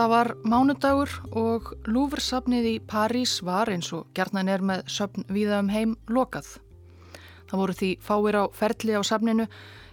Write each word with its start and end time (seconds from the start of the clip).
Það 0.00 0.08
var 0.08 0.28
mánudagur 0.48 1.10
og 1.36 1.66
Lúfursafnið 1.84 2.68
í 2.70 2.76
París 2.88 3.34
var 3.44 3.68
eins 3.68 3.90
og 3.92 4.06
gerðnan 4.16 4.48
er 4.48 4.64
með 4.64 4.86
söfn 4.88 5.26
viða 5.28 5.58
um 5.60 5.68
heim 5.68 5.92
lokað. 6.08 6.48
Það 7.50 7.60
voru 7.60 7.76
því 7.76 7.90
fáir 8.08 8.38
á 8.40 8.44
ferli 8.48 8.96
á 8.96 9.04
safninu 9.04 9.44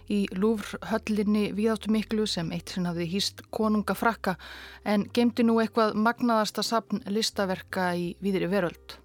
í 0.08 0.22
Lúfrhöllinni 0.32 1.50
viðáttu 1.52 1.92
miklu 1.92 2.24
sem 2.24 2.48
eitt 2.56 2.72
sinn 2.72 2.88
hafði 2.88 3.10
hýst 3.12 3.44
konunga 3.52 3.92
frakka 3.92 4.38
en 4.80 5.04
gemdi 5.12 5.44
nú 5.44 5.60
eitthvað 5.60 5.98
magnaðasta 6.00 6.64
safn 6.64 7.04
listaverka 7.04 7.90
í 7.92 8.14
viðri 8.24 8.48
veröld. 8.48 8.96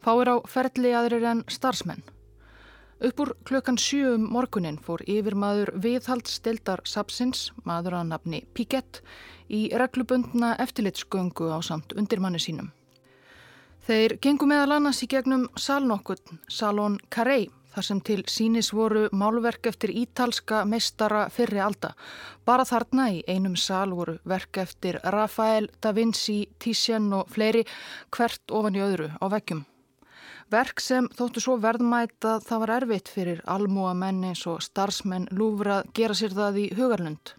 Fáir 0.00 0.32
á 0.32 0.36
ferli 0.48 0.96
aðrir 0.96 1.34
en 1.34 1.44
starfsmenn. 1.52 2.00
Uppur 2.98 3.36
klukkan 3.46 3.76
sjö 3.78 4.16
um 4.16 4.24
morgunin 4.34 4.78
fór 4.82 5.04
yfir 5.06 5.36
maður 5.38 5.70
viðhaldstildar 5.78 6.80
sapsins, 6.82 7.52
maður 7.62 8.00
að 8.00 8.08
nafni 8.10 8.40
Piquet, 8.54 8.98
í 9.46 9.68
reglubundna 9.70 10.56
eftirlitsgöngu 10.58 11.46
á 11.54 11.62
samt 11.62 11.94
undirmanni 11.94 12.42
sínum. 12.42 12.72
Þeir 13.86 14.16
gengu 14.18 14.48
meðal 14.50 14.74
annars 14.80 15.04
í 15.06 15.08
gegnum 15.08 15.46
salnokkun, 15.54 16.42
Salon 16.50 16.98
Carré, 17.08 17.46
þar 17.70 17.86
sem 17.86 18.02
til 18.02 18.18
sínis 18.26 18.72
voru 18.74 19.06
málverk 19.14 19.70
eftir 19.70 19.94
ítalska 19.94 20.64
meistara 20.66 21.28
fyrri 21.30 21.62
alda. 21.62 21.94
Bara 22.44 22.66
þarna 22.66 23.12
í 23.14 23.22
einum 23.30 23.54
sal 23.56 23.94
voru 23.94 24.18
verk 24.26 24.58
eftir 24.58 24.98
Rafael, 25.14 25.70
Da 25.80 25.94
Vinci, 25.94 26.48
Titian 26.58 27.12
og 27.14 27.30
fleiri 27.30 27.62
hvert 28.10 28.50
ofan 28.50 28.74
í 28.74 28.82
öðru 28.82 29.12
á 29.22 29.26
veggjum. 29.30 29.62
Verk 30.48 30.80
sem 30.80 31.04
þóttu 31.12 31.42
svo 31.44 31.58
verðmætt 31.60 32.24
að 32.24 32.46
það 32.46 32.60
var 32.62 32.70
erfitt 32.78 33.10
fyrir 33.12 33.40
almúa 33.44 33.90
menn 33.92 34.22
eins 34.30 34.46
og 34.48 34.62
starfsmenn 34.64 35.26
lúfra 35.36 35.82
gera 35.92 36.16
sér 36.16 36.32
það 36.38 36.60
í 36.62 36.64
hugarlund. 36.78 37.34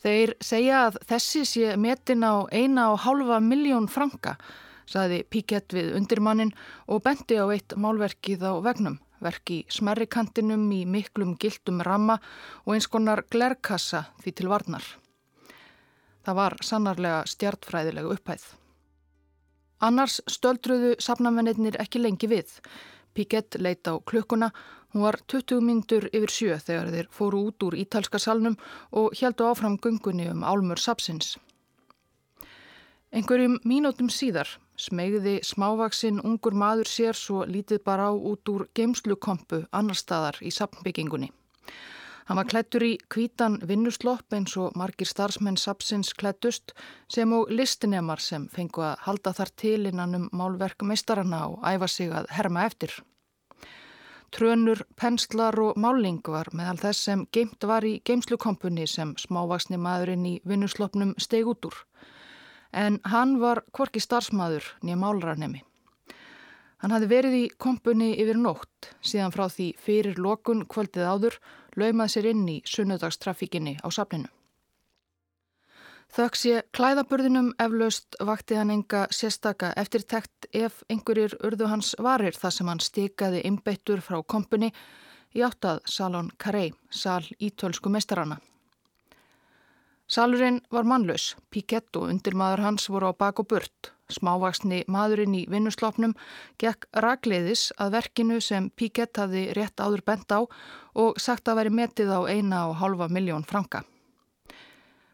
Þeir 0.00 0.32
segja 0.40 0.78
að 0.86 0.96
þessi 1.10 1.42
sé 1.46 1.74
metin 1.76 2.24
á 2.24 2.48
eina 2.48 2.88
og 2.94 3.02
hálfa 3.04 3.42
miljón 3.44 3.90
franka, 3.92 4.38
saði 4.88 5.20
Píkett 5.28 5.76
við 5.76 5.92
undirmannin 6.00 6.54
og 6.88 7.04
bendi 7.04 7.36
á 7.36 7.44
eitt 7.52 7.76
málverkið 7.76 8.40
á 8.40 8.52
vegnum, 8.64 8.96
verki 9.20 9.60
smerrikantinum 9.68 10.64
í 10.72 10.82
miklum 10.88 11.36
gildum 11.36 11.84
ramma 11.84 12.16
og 12.64 12.72
eins 12.74 12.88
konar 12.88 13.26
glerkassa 13.28 14.06
því 14.24 14.34
til 14.40 14.48
varnar. 14.48 14.88
Það 16.24 16.40
var 16.40 16.58
sannarlega 16.64 17.22
stjartfræðilega 17.28 18.16
upphæð. 18.16 18.61
Annars 19.82 20.20
stöldruðu 20.30 20.94
safnamennir 21.02 21.74
ekki 21.82 21.98
lengi 21.98 22.28
við. 22.30 22.58
Piquet 23.14 23.58
leita 23.58 23.92
á 23.92 23.98
klukkuna, 23.98 24.52
hún 24.94 25.02
var 25.02 25.18
20 25.26 25.58
myndur 25.66 26.06
yfir 26.14 26.30
sjö 26.30 26.58
þegar 26.62 26.90
þeir 26.94 27.08
fóru 27.10 27.40
út 27.48 27.66
úr 27.66 27.76
ítalska 27.82 28.20
salnum 28.22 28.54
og 28.92 29.16
heldu 29.18 29.48
áfram 29.50 29.76
gungunni 29.82 30.28
um 30.30 30.44
álmur 30.46 30.78
sapsins. 30.78 31.34
Einhverjum 33.12 33.58
mínútum 33.68 34.08
síðar 34.08 34.48
smegði 34.78 35.40
smávaksinn 35.44 36.22
ungur 36.24 36.54
maður 36.54 36.88
sér 36.88 37.18
svo 37.18 37.42
lítið 37.44 37.82
bara 37.84 38.06
á 38.08 38.12
út 38.14 38.48
úr 38.48 38.68
geimslukompu 38.78 39.64
annar 39.72 39.98
staðar 39.98 40.38
í 40.40 40.54
sapnbyggingunni. 40.54 41.32
Hann 42.28 42.38
var 42.38 42.46
klættur 42.46 42.84
í 42.86 42.92
kvítan 43.10 43.56
vinnuslopp 43.66 44.34
eins 44.36 44.54
og 44.60 44.76
margir 44.78 45.08
starfsmenn 45.10 45.58
sapsins 45.58 46.12
klættust 46.14 46.74
sem 47.10 47.32
og 47.34 47.50
listinemar 47.50 48.22
sem 48.22 48.44
fengu 48.52 48.84
að 48.86 49.00
halda 49.06 49.32
þar 49.38 49.50
til 49.62 49.80
innan 49.90 50.14
um 50.18 50.28
málverk 50.32 50.84
meistarana 50.86 51.48
og 51.50 51.64
æfa 51.66 51.88
sig 51.90 52.12
að 52.14 52.30
herma 52.30 52.66
eftir. 52.70 52.94
Trönur, 54.32 54.80
penslar 54.96 55.58
og 55.60 55.76
máling 55.76 56.22
var 56.24 56.48
meðal 56.56 56.78
þess 56.80 57.08
sem 57.08 57.26
geimt 57.36 57.66
var 57.68 57.84
í 57.84 57.98
geimslukompunni 58.06 58.86
sem 58.88 59.12
smávaksni 59.20 59.76
maðurinn 59.76 60.24
í 60.24 60.38
vinnusloppnum 60.48 61.12
steg 61.20 61.50
út 61.50 61.68
úr. 61.68 61.74
En 62.72 62.96
hann 63.04 63.36
var 63.42 63.60
korki 63.76 64.00
starfsmaður 64.00 64.70
nýja 64.80 64.96
málranemi. 64.96 65.60
Hann 66.80 66.94
hafði 66.94 67.10
verið 67.10 67.34
í 67.36 67.42
kompunni 67.60 68.14
yfir 68.22 68.40
nótt 68.40 68.88
síðan 69.04 69.34
frá 69.34 69.44
því 69.52 69.68
fyrir 69.78 70.16
lokun 70.16 70.64
kvöldið 70.64 71.10
áður 71.12 71.36
laumað 71.76 72.14
sér 72.14 72.30
inn 72.32 72.46
í 72.48 72.60
sunnudagstrafíkinni 72.68 73.78
á 73.82 73.88
safninu. 73.90 74.30
Þökk 76.12 76.36
sé 76.36 76.58
klæðaburðinum 76.76 77.54
eflaust 77.62 78.18
vakti 78.20 78.58
hann 78.58 78.72
enga 78.74 79.06
sérstaka 79.16 79.70
eftirtekt 79.80 80.48
ef 80.52 80.82
einhverjir 80.92 81.38
urðu 81.40 81.70
hans 81.70 81.94
varir 81.96 82.36
þar 82.36 82.52
sem 82.52 82.68
hann 82.68 82.82
stikaði 82.84 83.40
einbeittur 83.48 84.02
frá 84.04 84.18
kompunni 84.20 84.68
í 85.32 85.40
áttað 85.40 85.80
Salon 85.88 86.28
Carré, 86.36 86.72
sal 86.90 87.24
ítölsku 87.40 87.88
mestarana. 87.88 88.36
Salurinn 90.04 90.60
var 90.68 90.84
mannlaus, 90.84 91.30
Piquet 91.48 91.96
og 91.96 92.10
undirmaður 92.12 92.66
hans 92.66 92.90
voru 92.92 93.08
á 93.08 93.12
bak 93.16 93.40
og 93.40 93.48
burt. 93.48 93.94
Smávaksni 94.12 94.82
maðurinn 94.92 95.34
í 95.38 95.44
vinnuslopnum 95.50 96.14
gekk 96.62 96.88
ragleiðis 97.04 97.70
að 97.80 97.96
verkinu 97.96 98.40
sem 98.40 98.70
Piquet 98.70 99.16
hafði 99.18 99.48
rétt 99.56 99.80
áður 99.80 100.04
bent 100.06 100.32
á 100.32 100.40
og 100.94 101.20
sagt 101.20 101.48
að 101.48 101.62
veri 101.62 101.76
metið 101.80 102.12
á 102.12 102.20
eina 102.28 102.66
og 102.70 102.78
halva 102.82 103.08
miljón 103.08 103.46
franka. 103.48 103.82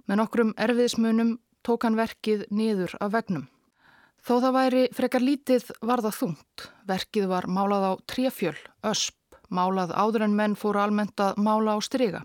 Með 0.08 0.22
nokkrum 0.22 0.54
erfiðismunum 0.56 1.36
tók 1.62 1.84
hann 1.84 1.98
verkið 1.98 2.46
niður 2.50 2.94
af 3.00 3.12
vegnum. 3.12 3.48
Þó 4.24 4.34
það 4.42 4.56
væri 4.56 4.80
frekar 4.96 5.24
lítið 5.24 5.68
varða 5.84 6.10
þungt. 6.12 6.64
Verkið 6.88 7.28
var 7.30 7.46
málað 7.48 7.84
á 7.88 7.92
tréfjöl, 8.10 8.56
ösp, 8.88 9.16
málað 9.48 9.94
áður 9.96 10.26
en 10.26 10.34
menn 10.36 10.56
fóru 10.56 10.82
almennt 10.82 11.20
að 11.20 11.38
mála 11.44 11.76
á 11.76 11.78
stryga. 11.84 12.24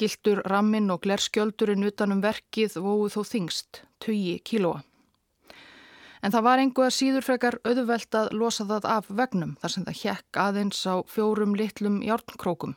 Giltur 0.00 0.40
rammin 0.48 0.92
og 0.92 1.02
glerskjöldurinn 1.04 1.84
utanum 1.88 2.22
verkið 2.24 2.78
vóðu 2.80 3.10
þó 3.16 3.20
þingst, 3.32 3.82
20 4.04 4.40
kílóa. 4.48 4.84
En 6.20 6.34
það 6.34 6.44
var 6.44 6.60
einhverja 6.60 6.92
síður 6.92 7.24
frekar 7.24 7.56
auðvelt 7.64 8.16
að 8.18 8.32
losa 8.36 8.66
það 8.68 8.88
af 8.92 9.08
vegnum 9.08 9.56
þar 9.62 9.74
sem 9.74 9.86
það 9.86 10.00
hjekk 10.02 10.40
aðeins 10.42 10.80
á 10.84 10.94
fjórum 11.08 11.56
litlum 11.56 12.00
hjárnkrókum. 12.04 12.74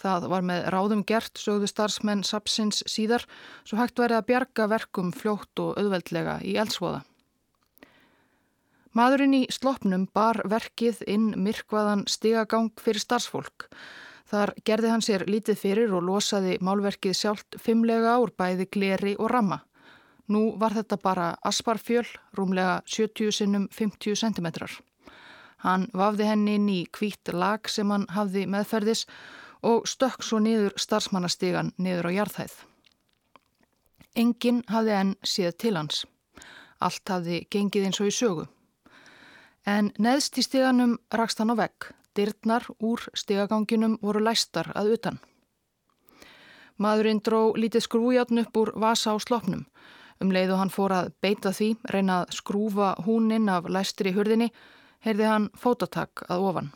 Það 0.00 0.26
var 0.32 0.44
með 0.46 0.66
ráðum 0.72 1.02
gert, 1.04 1.34
sögðu 1.36 1.68
starfsmenn 1.68 2.22
Sapsins 2.24 2.84
síðar, 2.88 3.26
svo 3.66 3.80
hægt 3.80 3.98
verið 3.98 4.20
að 4.20 4.28
bjarga 4.30 4.68
verkum 4.70 5.10
fljótt 5.12 5.60
og 5.60 5.80
auðveldlega 5.80 6.38
í 6.46 6.54
eldsvoða. 6.62 7.02
Maðurinn 8.96 9.36
í 9.36 9.42
slopnum 9.54 10.08
bar 10.14 10.40
verkið 10.50 11.04
inn 11.10 11.28
myrkvaðan 11.38 12.06
stigagang 12.10 12.72
fyrir 12.80 13.02
starfsfólk. 13.02 13.68
Þar 14.30 14.54
gerði 14.66 14.90
hann 14.90 15.04
sér 15.04 15.26
lítið 15.30 15.58
fyrir 15.58 15.94
og 15.94 16.06
losaði 16.06 16.56
málverkið 16.62 17.14
sjálft 17.18 17.58
fimmlega 17.62 18.16
ár 18.16 18.32
bæði 18.38 18.66
gleri 18.70 19.14
og 19.18 19.30
ramma. 19.30 19.60
Nú 20.30 20.54
var 20.60 20.76
þetta 20.76 20.96
bara 21.02 21.26
asparfjöl, 21.42 22.06
rúmlega 22.38 22.80
70 22.86 23.34
sinnum 23.34 23.66
50 23.74 24.14
cm. 24.14 24.48
Hann 25.64 25.88
vafði 25.92 26.28
henni 26.28 26.54
inn 26.56 26.68
í 26.70 26.80
hvít 26.96 27.32
lag 27.34 27.68
sem 27.68 27.90
hann 27.90 28.06
hafði 28.14 28.46
meðferðis 28.46 29.06
og 29.66 29.88
stökk 29.90 30.22
svo 30.24 30.38
niður 30.38 30.76
starfsmannastigan 30.78 31.74
niður 31.76 32.08
á 32.08 32.10
jarðhæð. 32.20 32.54
Engin 34.16 34.62
hafði 34.70 34.94
enn 35.00 35.12
séð 35.26 35.56
til 35.58 35.74
hans. 35.76 36.04
Allt 36.80 37.12
hafði 37.12 37.42
gengið 37.50 37.90
eins 37.90 38.00
og 38.00 38.08
í 38.08 38.14
sögu. 38.14 38.46
En 39.66 39.90
neðst 39.98 40.38
í 40.40 40.46
stiganum 40.46 40.96
rakst 41.12 41.42
hann 41.42 41.52
á 41.52 41.56
vegg. 41.58 41.90
Dyrnar 42.16 42.64
úr 42.82 43.02
stegaganginum 43.14 43.98
voru 44.02 44.22
læstar 44.24 44.72
að 44.74 44.94
utan. 44.96 45.20
Maðurinn 46.80 47.20
dró 47.20 47.52
lítið 47.54 47.84
skrújátn 47.84 48.40
upp 48.40 48.56
úr 48.56 48.72
vasa 48.80 49.12
á 49.12 49.16
slopnum. 49.20 49.66
Um 50.20 50.32
leiðu 50.34 50.58
hann 50.60 50.72
fór 50.72 50.92
að 50.92 51.12
beita 51.24 51.52
því, 51.56 51.70
reyna 51.88 52.20
að 52.22 52.34
skrúfa 52.36 52.90
húninn 53.06 53.48
af 53.48 53.70
læstri 53.72 54.12
hurðinni, 54.12 54.50
heyrði 55.00 55.28
hann 55.28 55.46
fótatak 55.56 56.26
að 56.28 56.44
ofan. 56.50 56.68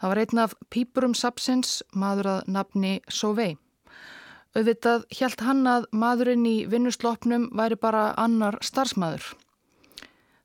Það 0.00 0.10
var 0.10 0.20
einn 0.20 0.40
af 0.42 0.54
pípurum 0.74 1.14
sapsins, 1.14 1.76
maður 1.94 2.30
að 2.32 2.50
nafni 2.56 2.96
Sovei. 3.08 3.54
Auðvitað 4.54 5.06
hjælt 5.14 5.44
hann 5.46 5.62
að 5.66 5.86
maðurinn 5.94 6.44
í 6.46 6.56
vinnuslopnum 6.70 7.46
væri 7.58 7.78
bara 7.78 8.10
annar 8.18 8.58
starfsmaður. 8.62 9.30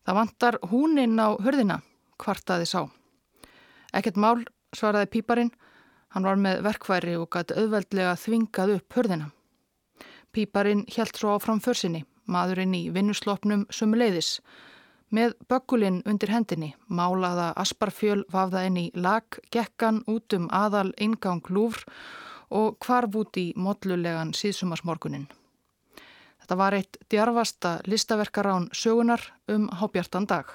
Það 0.06 0.18
vantar 0.18 0.59
húninn 0.71 1.18
á 1.21 1.38
hurðina, 1.41 1.81
kvartaði 2.21 2.69
sá. 2.69 2.80
Ekkert 3.94 4.18
mál, 4.18 4.45
svaraði 4.77 5.12
píparinn. 5.18 5.51
Hann 6.13 6.25
var 6.25 6.38
með 6.41 6.63
verkværi 6.65 7.18
og 7.18 7.30
gæti 7.33 7.57
auðveldlega 7.57 8.15
þvingað 8.18 8.77
upp 8.77 8.97
hörðina. 8.97 9.30
Píparinn 10.31 10.86
helt 10.96 11.18
svo 11.18 11.34
áfram 11.38 11.62
försinni, 11.64 12.04
maðurinn 12.30 12.76
í 12.78 12.84
vinnuslopnum 12.94 13.66
sumuleiðis. 13.74 14.40
Með 15.10 15.34
böggulinn 15.50 16.04
undir 16.06 16.30
hendinni, 16.30 16.76
málaða 16.86 17.50
asparfjöl 17.58 18.22
vafða 18.30 18.68
inn 18.70 18.78
í 18.78 18.86
lag, 18.94 19.26
gekkan 19.50 20.04
út 20.06 20.36
um 20.38 20.46
aðal 20.54 20.92
ingang 21.02 21.42
lúfr 21.50 21.88
og 22.54 22.78
kvarf 22.84 23.18
út 23.18 23.42
í 23.42 23.50
modlulegan 23.58 24.36
síðsumarsmorgunin. 24.38 25.26
Þetta 26.42 26.58
var 26.62 26.78
eitt 26.78 27.02
djarfasta 27.10 27.80
listaverkarán 27.90 28.70
sögunar 28.74 29.32
um 29.50 29.70
hábjartan 29.82 30.30
dag. 30.30 30.54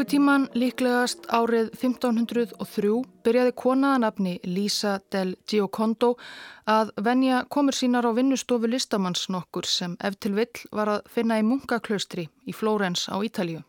Engu 0.00 0.08
tíman 0.08 0.46
líklegast 0.56 1.26
árið 1.28 1.66
1503 1.76 2.92
byrjaði 3.20 3.50
konaðanabni 3.52 4.30
Lisa 4.48 4.94
del 5.12 5.34
Giocondo 5.44 6.14
að 6.64 6.94
venja 7.04 7.42
komur 7.52 7.76
sínar 7.76 8.08
á 8.08 8.16
vinnustofu 8.16 8.70
listamanns 8.72 9.26
nokkur 9.28 9.68
sem 9.68 9.98
ef 10.00 10.16
til 10.16 10.32
vill 10.38 10.62
var 10.72 10.88
að 10.88 11.10
finna 11.16 11.36
í 11.36 11.44
munkaklaustri 11.44 12.24
í 12.48 12.54
Flórens 12.56 13.10
á 13.12 13.20
Ítalju. 13.20 13.60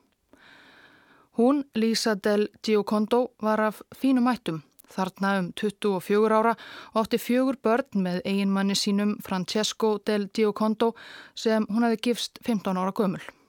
Hún, 1.35 1.65
Lisa 1.75 2.15
del 2.15 2.47
Giocondo, 2.63 3.33
var 3.43 3.65
af 3.67 3.83
fínum 3.91 4.31
ættum, 4.31 4.63
þarna 4.87 5.33
um 5.41 5.51
24 5.51 6.31
ára 6.31 6.55
og 6.93 7.03
átti 7.03 7.19
fjögur 7.19 7.59
börn 7.59 8.07
með 8.07 8.23
eiginmanni 8.23 8.79
sínum 8.79 9.17
Francesco 9.19 9.97
del 10.07 10.29
Giocondo 10.31 10.93
sem 11.35 11.67
hún 11.67 11.83
hefði 11.83 12.01
gifst 12.07 12.39
15 12.47 12.79
ára 12.79 12.95
gömul. 12.95 13.40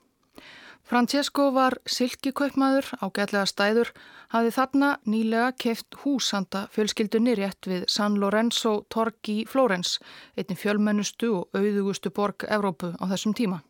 Francesco 0.83 1.53
var 1.55 1.77
silkikaupmaður 1.87 2.89
á 2.99 3.07
gætlega 3.15 3.47
stæður, 3.47 3.93
hafði 4.35 4.55
þarna 4.57 4.89
nýlega 5.07 5.53
keft 5.65 5.99
húsanda 6.03 6.65
fjölskyldunni 6.75 7.37
rétt 7.39 7.69
við 7.71 7.85
San 7.89 8.19
Lorenzo 8.21 8.81
torg 8.91 9.31
í 9.31 9.45
Flórens, 9.49 10.01
einnig 10.37 10.59
fjölmennustu 10.59 11.31
og 11.39 11.59
auðugustu 11.59 12.11
borg 12.11 12.45
Evrópu 12.49 12.93
á 12.99 13.05
þessum 13.15 13.37
tíma. 13.39 13.63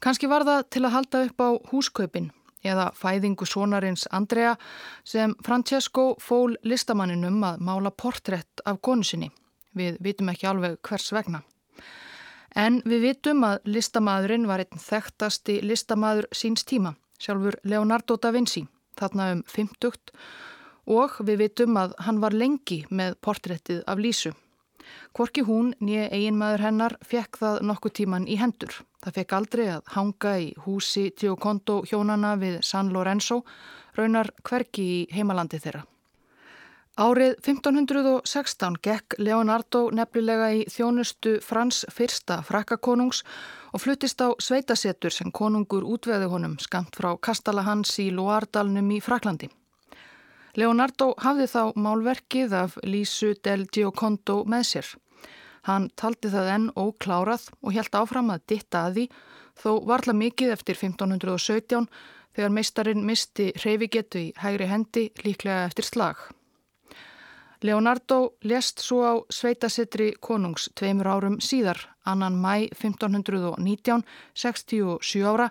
Kanski 0.00 0.28
var 0.28 0.44
það 0.48 0.66
til 0.72 0.84
að 0.84 0.94
halda 0.96 1.22
upp 1.28 1.44
á 1.44 1.50
húskaupin 1.70 2.32
eða 2.64 2.90
fæðingu 2.96 3.46
sonarins 3.48 4.08
Andrea 4.10 4.56
sem 5.04 5.36
Francesco 5.44 6.14
fól 6.20 6.56
listamanninum 6.64 7.42
að 7.44 7.60
mála 7.60 7.92
portrétt 7.92 8.64
af 8.64 8.80
konu 8.80 9.04
sinni. 9.04 9.30
Við 9.76 10.00
vitum 10.00 10.32
ekki 10.32 10.48
alveg 10.48 10.80
hvers 10.86 11.12
vegna. 11.12 11.44
En 12.54 12.78
við 12.86 13.08
vitum 13.08 13.42
að 13.46 13.64
listamæðurinn 13.66 14.46
var 14.46 14.62
einn 14.62 14.80
þekktasti 14.80 15.58
listamæður 15.66 16.28
síns 16.30 16.62
tíma, 16.64 16.94
sjálfur 17.18 17.58
Leonardo 17.66 18.16
da 18.16 18.30
Vinci, 18.34 18.62
þarna 18.98 19.32
um 19.34 19.42
50 19.50 20.14
og 20.94 21.18
við 21.26 21.40
vitum 21.40 21.78
að 21.80 21.94
hann 22.06 22.20
var 22.22 22.36
lengi 22.36 22.84
með 22.90 23.16
portréttið 23.24 23.82
af 23.86 23.98
Lísu. 23.98 24.34
Kvorki 25.16 25.44
hún, 25.46 25.72
nýja 25.80 26.10
eiginmaður 26.12 26.64
hennar, 26.66 26.96
fekk 27.02 27.38
það 27.40 27.62
nokkuð 27.70 27.94
tíman 27.98 28.28
í 28.28 28.36
hendur. 28.38 28.76
Það 29.02 29.16
fekk 29.18 29.34
aldrei 29.38 29.64
að 29.72 29.90
hanga 29.96 30.34
í 30.42 30.52
húsi 30.66 31.08
Giocondo 31.16 31.80
hjónana 31.88 32.34
við 32.40 32.60
San 32.62 32.92
Lorenzo, 32.92 33.42
raunar 33.96 34.30
hverki 34.44 34.84
í 34.84 35.00
heimalandi 35.14 35.62
þeirra. 35.62 35.84
Árið 36.94 37.32
1516 37.42 38.76
gekk 38.78 39.16
Leonardo 39.18 39.88
nefnilega 39.90 40.52
í 40.54 40.60
þjónustu 40.70 41.40
Frans 41.42 41.80
fyrsta 41.90 42.36
frakkakonungs 42.46 43.24
og 43.74 43.82
fluttist 43.82 44.22
á 44.22 44.30
sveitasetur 44.38 45.10
sem 45.10 45.32
konungur 45.34 45.82
útveði 45.82 46.28
honum 46.30 46.54
skamt 46.62 46.94
frá 46.94 47.16
Kastala 47.18 47.64
hans 47.66 47.96
í 47.98 48.12
Loardalnum 48.14 48.92
í 48.94 49.00
Fraklandi. 49.02 49.48
Leonardo 50.54 51.08
hafði 51.18 51.48
þá 51.50 51.72
málverkið 51.74 52.54
af 52.60 52.78
Lísu 52.86 53.32
del 53.42 53.66
Giocondo 53.74 54.44
með 54.46 54.64
sér. 54.70 54.92
Hann 55.66 55.90
taldi 55.98 56.30
það 56.30 56.52
enn 56.54 56.70
óklárað 56.78 57.48
og 57.58 57.74
helt 57.74 57.98
áfram 57.98 58.30
að 58.30 58.46
ditta 58.54 58.84
að 58.86 59.00
því 59.00 59.08
þó 59.64 59.70
varla 59.90 60.14
mikið 60.14 60.54
eftir 60.54 60.78
1517 60.78 61.90
þegar 62.38 62.54
meistarinn 62.54 63.02
misti 63.02 63.50
hreyfigetu 63.58 64.28
í 64.28 64.32
hægri 64.38 64.70
hendi 64.70 65.08
líklega 65.26 65.66
eftir 65.66 65.90
slag. 65.90 66.22
Leonardo 67.64 68.36
lest 68.44 68.82
svo 68.84 68.98
á 69.08 69.12
sveitasettri 69.32 70.10
konungs 70.20 70.66
tveimur 70.76 71.08
árum 71.08 71.38
síðar, 71.40 71.78
annan 72.04 72.36
mæ 72.36 72.68
1519, 72.76 74.04
67 74.36 75.24
ára 75.24 75.48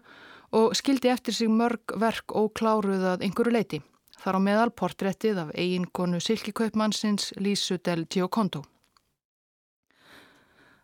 og 0.54 0.76
skildi 0.78 1.10
eftir 1.10 1.34
sig 1.34 1.50
mörg 1.50 1.96
verk 1.98 2.36
ókláruð 2.38 3.08
að 3.14 3.26
einhverju 3.26 3.56
leiti. 3.56 3.82
Þar 4.22 4.38
á 4.38 4.42
meðal 4.46 4.70
portrettið 4.78 5.42
af 5.42 5.50
eiginkonu 5.58 6.22
Silkikaupmannsins 6.22 7.34
Lísu 7.42 7.80
del 7.82 8.06
Giocondo. 8.06 8.62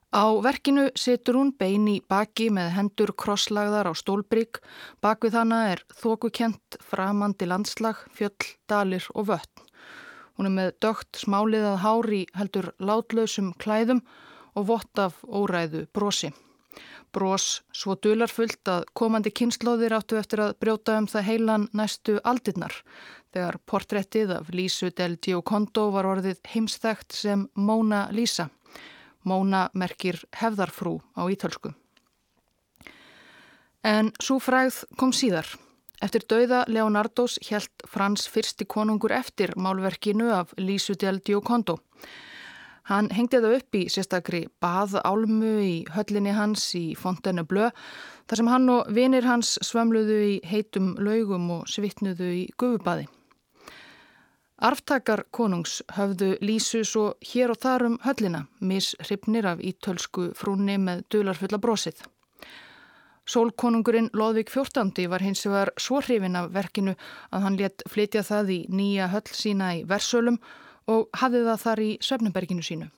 Á 0.09 0.25
verkinu 0.41 0.89
setur 0.97 1.37
hún 1.37 1.53
beini 1.53 1.99
baki 2.01 2.49
með 2.49 2.73
hendur 2.73 3.13
krosslagðar 3.13 3.85
á 3.85 3.93
stólbrygg. 3.93 4.57
Bak 4.97 5.21
við 5.21 5.37
hana 5.37 5.67
er 5.75 5.85
þókukent, 5.93 6.81
framandi 6.81 7.45
landslag, 7.45 8.01
fjöll, 8.09 8.55
dalir 8.65 9.05
og 9.13 9.29
vötn. 9.29 9.69
Hún 10.39 10.47
er 10.47 10.53
með 10.56 10.69
dögt 10.80 11.18
smáliðað 11.19 11.81
hári 11.83 12.18
heldur 12.31 12.69
látlausum 12.80 13.50
klæðum 13.59 14.00
og 14.56 14.69
vott 14.69 15.01
af 15.03 15.18
óræðu 15.27 15.81
brosi. 15.91 16.30
Bros 17.12 17.59
svo 17.75 17.97
dularfullt 18.00 18.71
að 18.71 18.86
komandi 18.95 19.33
kynnslóðir 19.36 19.97
áttu 19.97 20.15
eftir 20.15 20.45
að 20.45 20.56
brjóta 20.63 20.95
um 21.01 21.09
það 21.12 21.27
heilan 21.27 21.68
næstu 21.75 22.15
aldirnar 22.24 22.77
þegar 23.36 23.59
portrettið 23.68 24.31
af 24.38 24.56
Lísu 24.56 24.94
del 24.95 25.19
Giocondo 25.19 25.89
var 25.91 26.07
orðið 26.07 26.39
heimstækt 26.53 27.19
sem 27.19 27.50
Móna 27.59 28.06
Lísa. 28.15 28.47
Móna 29.27 29.68
merkir 29.75 30.24
hefðarfrú 30.39 31.01
á 31.19 31.27
ítölsku. 31.27 31.75
En 33.83 34.15
svo 34.24 34.39
fræð 34.39 34.85
kom 34.95 35.12
síðar. 35.12 35.51
Eftir 35.99 36.23
dauða 36.31 36.63
Leonardos 36.71 37.35
hjælt 37.43 37.83
Frans 37.91 38.29
fyrsti 38.31 38.63
konungur 38.65 39.11
eftir 39.11 39.51
málverkinu 39.59 40.29
af 40.31 40.53
Lísu 40.57 40.95
del 40.95 41.19
Giocondo. 41.19 41.75
Hann 42.87 43.09
hengdi 43.11 43.37
það 43.43 43.55
upp 43.57 43.75
í 43.75 43.81
sérstakri 43.91 44.39
baðálmu 44.63 45.51
í 45.61 45.73
höllinni 45.93 46.31
hans 46.33 46.63
í 46.79 46.95
Fontenu 46.97 47.43
Blö 47.45 47.67
þar 48.29 48.39
sem 48.39 48.49
hann 48.49 48.69
og 48.73 48.87
vinir 48.95 49.27
hans 49.27 49.57
svömluðu 49.61 50.19
í 50.25 50.35
heitum 50.47 50.93
laugum 50.97 51.51
og 51.59 51.67
svittnuðu 51.69 52.29
í 52.37 52.45
gufubaði. 52.57 53.05
Arftakar 54.59 55.25
konungs 55.31 55.81
höfðu 55.95 56.33
Lísu 56.41 56.81
svo 56.87 57.11
hér 57.23 57.53
og 57.53 57.59
þar 57.59 57.85
um 57.89 57.99
höllina, 58.03 58.45
mishrifnir 58.59 59.47
af 59.51 59.61
ítölsku 59.63 60.31
frúni 60.35 60.79
með 60.79 61.05
dularfulla 61.11 61.59
brosið. 61.59 62.01
Sólkonungurinn 63.30 64.09
Lóðvík 64.18 64.50
XIV 64.50 65.06
var 65.12 65.21
hins 65.21 65.45
vegar 65.45 65.69
svo 65.78 66.00
hrifin 66.02 66.38
af 66.40 66.50
verkinu 66.56 66.95
að 67.30 67.44
hann 67.45 67.59
létt 67.59 67.83
flytja 67.90 68.24
það 68.26 68.56
í 68.56 68.59
nýja 68.74 69.09
höll 69.14 69.28
sína 69.30 69.74
í 69.78 69.83
Versölum 69.90 70.40
og 70.90 71.12
hafði 71.21 71.44
það 71.45 71.62
þar 71.66 71.83
í 71.86 71.92
Svefnberginu 72.02 72.66
sínu. 72.66 72.90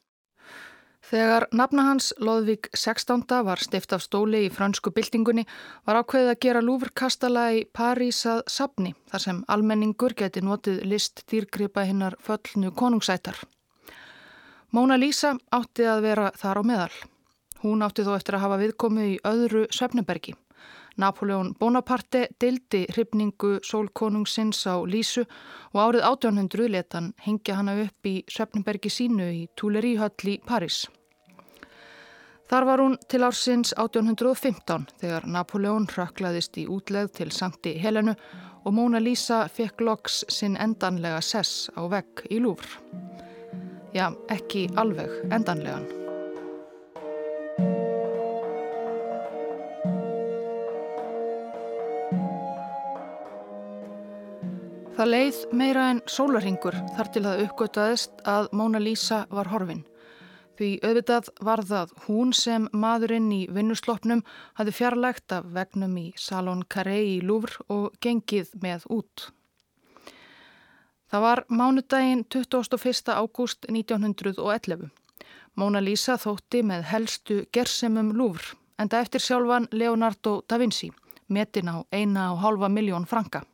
Þegar 1.12 1.48
nafna 1.52 1.84
hans 1.90 2.14
Lóðvík 2.24 2.70
XVI 2.72 3.42
var 3.44 3.60
stift 3.60 3.92
af 3.92 4.04
stóli 4.06 4.46
í 4.46 4.52
fransku 4.54 4.94
byltingunni 4.96 5.44
var 5.90 6.00
ákveðið 6.00 6.32
að 6.32 6.42
gera 6.46 6.64
lúfurkastala 6.64 7.46
í 7.58 7.66
París 7.68 8.22
að 8.30 8.46
sapni 8.48 8.94
þar 9.12 9.26
sem 9.26 9.42
almenningur 9.52 10.16
geti 10.16 10.46
notið 10.46 10.86
list 10.88 11.26
dýrgripa 11.28 11.84
hinnar 11.90 12.16
föllnu 12.24 12.72
konungsætar. 12.72 13.36
Móna 14.72 14.96
Lísa 14.96 15.36
átti 15.52 15.84
að 15.84 16.06
vera 16.06 16.32
þar 16.40 16.62
á 16.62 16.64
meðal. 16.64 16.94
Hún 17.62 17.84
átti 17.86 18.06
þó 18.06 18.16
eftir 18.16 18.38
að 18.38 18.46
hafa 18.46 18.62
viðkomið 18.62 19.10
í 19.12 19.20
öðru 19.28 19.68
Svefnebergi. 19.70 20.34
Napoleon 20.98 21.54
Bonaparte 21.60 22.28
dildi 22.42 22.86
hrifningu 22.92 23.60
sólkonungsins 23.64 24.66
á 24.68 24.82
Lísu 24.84 25.24
og 25.74 25.78
árið 25.80 26.08
1800 26.10 26.72
letan 26.74 27.14
hengja 27.26 27.56
hana 27.60 27.78
upp 27.86 28.10
í 28.10 28.22
Svefnebergi 28.28 28.92
sínu 28.92 29.30
í 29.32 29.46
Tuileríhöll 29.56 30.34
í 30.34 30.40
Paris. 30.46 30.88
Þar 32.52 32.66
var 32.68 32.84
hún 32.84 32.98
til 33.08 33.22
ársins 33.24 33.72
1815 33.80 34.90
þegar 35.00 35.28
Napoleon 35.30 35.88
röklaðist 35.88 36.60
í 36.60 36.66
útlegð 36.68 37.14
til 37.22 37.30
Sankti 37.32 37.78
Helenu 37.80 38.18
og 38.66 38.76
Mona 38.76 39.00
Lisa 39.00 39.46
fekk 39.48 39.86
loks 39.88 40.26
sinn 40.28 40.60
endanlega 40.60 41.22
sess 41.24 41.70
á 41.80 41.88
vegg 41.88 42.26
í 42.30 42.42
Lúfr. 42.44 42.76
Já, 43.96 44.12
ekki 44.32 44.68
alveg 44.76 45.16
endanlegan. 45.32 46.01
Það 55.02 55.10
leið 55.10 55.38
meira 55.58 55.84
en 55.90 56.00
sólarhingur 56.06 56.76
þar 56.94 57.08
til 57.10 57.22
það 57.26 57.40
uppgötaðist 57.48 58.20
að 58.30 58.52
Móna 58.54 58.78
Lísa 58.78 59.24
var 59.34 59.48
horfin. 59.50 59.80
Því 60.60 60.68
auðvitað 60.86 61.32
var 61.42 61.64
það 61.66 61.94
hún 62.04 62.36
sem 62.38 62.68
maðurinn 62.70 63.32
í 63.34 63.40
vinnusloppnum 63.50 64.22
hafi 64.60 64.76
fjarlægt 64.78 65.34
af 65.34 65.48
vegnum 65.56 65.96
í 65.98 66.06
Salon 66.22 66.62
Carré 66.70 67.00
í 67.02 67.18
Louvre 67.26 67.66
og 67.74 67.98
gengið 67.98 68.54
með 68.62 68.86
út. 68.94 69.26
Það 71.10 71.26
var 71.26 71.44
mánudaginn 71.50 72.22
21. 72.30 73.10
ágúst 73.18 73.66
1911. 73.74 74.92
Móna 75.58 75.82
Lísa 75.82 76.20
þótti 76.22 76.62
með 76.62 76.86
helstu 76.94 77.40
gersemum 77.50 78.14
Louvre, 78.14 78.54
enda 78.78 79.02
eftir 79.02 79.26
sjálfan 79.26 79.66
Leonardo 79.74 80.44
da 80.46 80.62
Vinci, 80.62 80.92
metin 81.26 81.74
á 81.74 81.82
eina 81.90 82.36
og 82.36 82.46
halva 82.46 82.70
miljón 82.70 83.10
franka. 83.10 83.48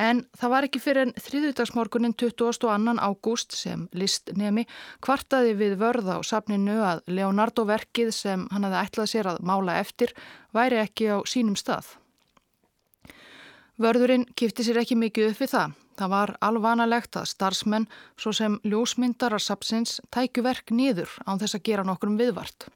En 0.00 0.22
það 0.38 0.52
var 0.54 0.66
ekki 0.66 0.80
fyrir 0.80 1.06
en 1.06 1.14
þriðutagsmorgunin 1.20 2.14
22. 2.16 2.94
ágúst 2.96 3.52
sem 3.52 3.84
listnemi 3.92 4.64
kvartaði 5.04 5.52
við 5.58 5.76
vörða 5.82 6.16
á 6.16 6.20
safninu 6.24 6.78
að 6.80 7.02
Leonardo 7.12 7.66
verkið 7.68 8.12
sem 8.16 8.46
hann 8.50 8.64
hafði 8.64 8.80
ætlað 8.86 9.10
sér 9.12 9.30
að 9.34 9.42
mála 9.44 9.76
eftir 9.82 10.14
væri 10.56 10.80
ekki 10.80 11.12
á 11.12 11.18
sínum 11.28 11.58
stað. 11.60 11.98
Vörðurinn 13.76 14.26
kipti 14.36 14.64
sér 14.64 14.80
ekki 14.80 14.96
mikið 14.96 15.32
upp 15.32 15.40
við 15.44 15.54
það. 15.56 15.78
Það 16.00 16.12
var 16.12 16.30
alvanalegt 16.40 17.16
að 17.20 17.28
starfsmenn, 17.28 17.88
svo 18.16 18.32
sem 18.32 18.56
ljósmyndarar 18.64 19.42
sapsins, 19.42 20.00
tæku 20.08 20.44
verk 20.44 20.72
nýður 20.72 21.10
án 21.28 21.40
þess 21.40 21.58
að 21.58 21.66
gera 21.68 21.84
nokkur 21.84 22.08
um 22.08 22.16
viðvart. 22.20 22.68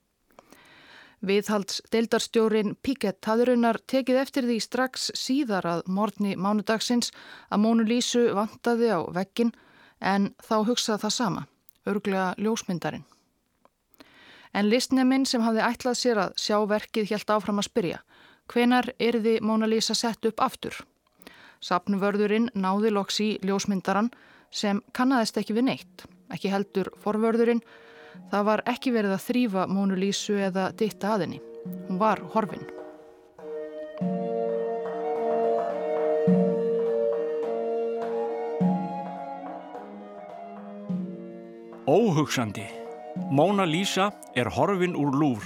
Viðhalds 1.24 1.80
deildarstjórin 1.92 2.74
Pickett 2.84 3.24
hafði 3.24 3.46
raunar 3.48 3.78
tekið 3.88 4.18
eftir 4.20 4.44
því 4.44 4.56
strax 4.60 5.10
síðar 5.16 5.66
að 5.66 5.86
morgni 5.88 6.34
mánudagsins 6.36 7.08
að 7.48 7.62
Mónu 7.64 7.86
Lísu 7.88 8.26
vantaði 8.36 8.90
á 8.92 9.00
vekkin 9.16 9.52
en 10.00 10.34
þá 10.44 10.56
hugsaði 10.68 11.02
það 11.06 11.14
sama, 11.16 11.46
örglega 11.88 12.34
ljósmyndarin. 12.36 13.06
En 14.52 14.68
listneminn 14.68 15.24
sem 15.28 15.42
hafði 15.44 15.64
ætlað 15.64 15.98
sér 16.00 16.20
að 16.20 16.36
sjá 16.40 16.58
verkið 16.68 17.10
helt 17.10 17.32
áfram 17.32 17.62
að 17.64 17.68
spyrja, 17.70 18.02
hvenar 18.52 18.92
er 19.00 19.18
þið 19.24 19.40
Móna 19.40 19.68
Lísa 19.68 19.96
sett 19.96 20.28
upp 20.28 20.40
aftur? 20.44 20.76
Sapnvörðurinn 21.64 22.50
náði 22.54 22.92
loks 22.92 23.20
í 23.24 23.30
ljósmyndaran 23.42 24.12
sem 24.52 24.82
kannadist 24.92 25.40
ekki 25.40 25.56
við 25.56 25.68
neitt, 25.70 26.06
ekki 26.32 26.52
heldur 26.52 26.92
forvörðurinn 27.00 27.64
Það 28.30 28.48
var 28.50 28.62
ekki 28.66 28.94
verið 28.94 29.16
að 29.16 29.26
þrýfa 29.26 29.66
Mónu 29.70 29.98
Lísu 29.98 30.38
eða 30.38 30.70
ditta 30.76 31.14
aðinni. 31.14 31.42
Hún 31.88 32.00
var 32.00 32.22
horfin. 32.34 32.66
Óhugsandi. 41.86 42.66
Móna 43.30 43.64
Lísa 43.64 44.10
er 44.34 44.50
horfin 44.50 44.96
úr 44.98 45.14
lúr. 45.14 45.44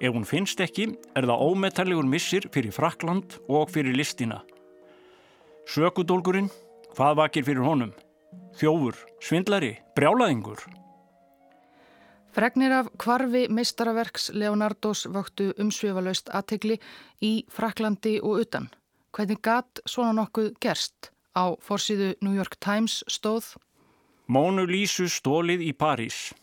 Ef 0.00 0.12
hún 0.12 0.26
finnst 0.28 0.60
ekki 0.60 0.90
er 1.16 1.24
það 1.24 1.42
ómetallegur 1.48 2.04
missir 2.04 2.44
fyrir 2.52 2.74
Frakland 2.76 3.38
og 3.48 3.72
fyrir 3.72 3.96
listina. 3.96 4.42
Sökudólgurinn, 5.66 6.52
hvað 6.94 7.16
vakir 7.22 7.46
fyrir 7.48 7.64
honum? 7.64 7.94
Þjófur, 8.60 9.00
svindlari, 9.18 9.78
brjálaðingur. 9.96 10.60
Fregnir 12.36 12.72
af 12.76 12.88
kvarfi 13.00 13.46
meistaraverks 13.48 14.26
Leonardos 14.36 15.06
vöktu 15.08 15.54
umsvifalaust 15.56 16.28
aðtegli 16.36 16.74
í 17.24 17.30
Fraklandi 17.48 18.18
og 18.20 18.42
utan. 18.42 18.66
Hvernig 19.16 19.40
gatt 19.40 19.80
svona 19.88 20.12
nokkuð 20.18 20.50
gerst? 20.60 21.08
Á 21.32 21.56
fórsíðu 21.64 22.10
New 22.20 22.36
York 22.36 22.58
Times 22.60 22.98
stóð 23.08 23.54
Mónu 24.28 24.66
Lísu 24.68 25.08
stólið 25.08 25.64
í 25.64 25.72
París. 25.72 26.34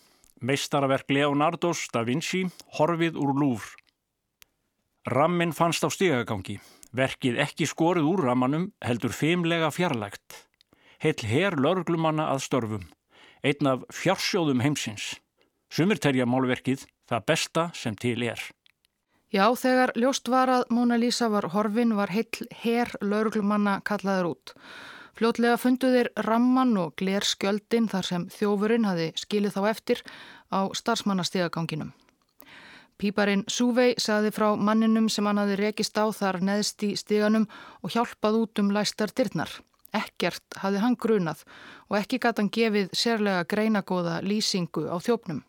Meistaraverk 0.42 1.14
Leonardos 1.14 1.86
da 1.94 2.02
Vinci 2.02 2.42
horfið 2.80 3.20
úr 3.22 3.38
lúfr. 3.38 3.78
Rammin 5.14 5.54
fannst 5.54 5.86
á 5.86 5.94
stígagangi. 5.94 6.58
Verkið 6.90 7.38
ekki 7.46 7.70
skorið 7.70 8.10
úr 8.16 8.26
rammanum 8.32 8.72
heldur 8.82 9.14
feimlega 9.14 9.70
fjarlægt. 9.70 10.42
Heil 11.06 11.22
her 11.22 11.54
lörglumanna 11.54 12.32
að 12.34 12.48
störfum. 12.48 12.90
Einn 13.46 13.70
af 13.70 13.86
fjársjóðum 13.94 14.66
heimsins. 14.66 15.20
Sumir 15.74 15.98
terja 15.98 16.28
málverkið 16.30 16.84
það 17.10 17.24
besta 17.26 17.62
sem 17.74 17.96
til 17.98 18.22
er. 18.22 18.38
Já, 19.34 19.48
þegar 19.58 19.96
ljóst 19.98 20.30
var 20.30 20.52
að 20.54 20.68
Móna 20.70 21.00
Lísa 21.02 21.32
var 21.34 21.48
horfin 21.50 21.96
var 21.98 22.12
heill 22.14 22.46
herr 22.62 22.92
lauruglumanna 23.02 23.80
kallaður 23.82 24.28
út. 24.36 24.52
Fljótlega 25.18 25.58
funduðir 25.58 26.12
ramman 26.28 26.76
og 26.78 26.94
glerskjöldin 27.02 27.88
þar 27.90 28.06
sem 28.06 28.28
þjófurinn 28.36 28.86
hafi 28.86 29.08
skilið 29.18 29.56
þá 29.56 29.64
eftir 29.72 30.04
á 30.54 30.70
starfsmannastíðaganginum. 30.78 31.90
Píparinn 33.02 33.42
Súvei 33.50 33.96
saði 33.98 34.30
frá 34.36 34.52
manninum 34.54 35.08
sem 35.10 35.26
hann 35.26 35.42
hafi 35.42 35.58
rekist 35.58 35.98
á 35.98 36.06
þar 36.14 36.38
neðst 36.46 36.86
í 36.86 36.92
stíganum 37.02 37.48
og 37.82 37.96
hjálpað 37.96 38.38
út 38.44 38.62
um 38.62 38.70
læstar 38.78 39.10
dyrnar. 39.10 39.50
Ekkert 39.94 40.60
hafi 40.62 40.82
hann 40.86 41.00
grunað 41.02 41.42
og 41.90 41.98
ekki 41.98 42.22
gæti 42.22 42.42
hann 42.44 42.54
gefið 42.54 42.94
sérlega 42.94 43.50
greinagóða 43.50 44.20
lýsingu 44.22 44.86
á 44.94 45.02
þjópnum. 45.02 45.42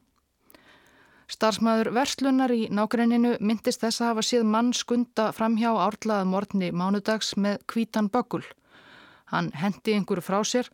Starsmaður 1.30 1.88
verslunar 1.96 2.52
í 2.52 2.66
nákrenninu 2.68 3.38
myndist 3.40 3.80
þess 3.80 4.02
að 4.02 4.10
hafa 4.10 4.24
síð 4.28 4.44
mann 4.44 4.72
skunda 4.76 5.30
framhjá 5.32 5.70
árlaða 5.72 6.26
morgni 6.28 6.68
mánudags 6.72 7.32
með 7.40 7.64
kvítan 7.70 8.10
böggul. 8.12 8.44
Hann 9.32 9.50
hendi 9.56 9.96
einhverju 9.96 10.24
frá 10.24 10.42
sér 10.44 10.68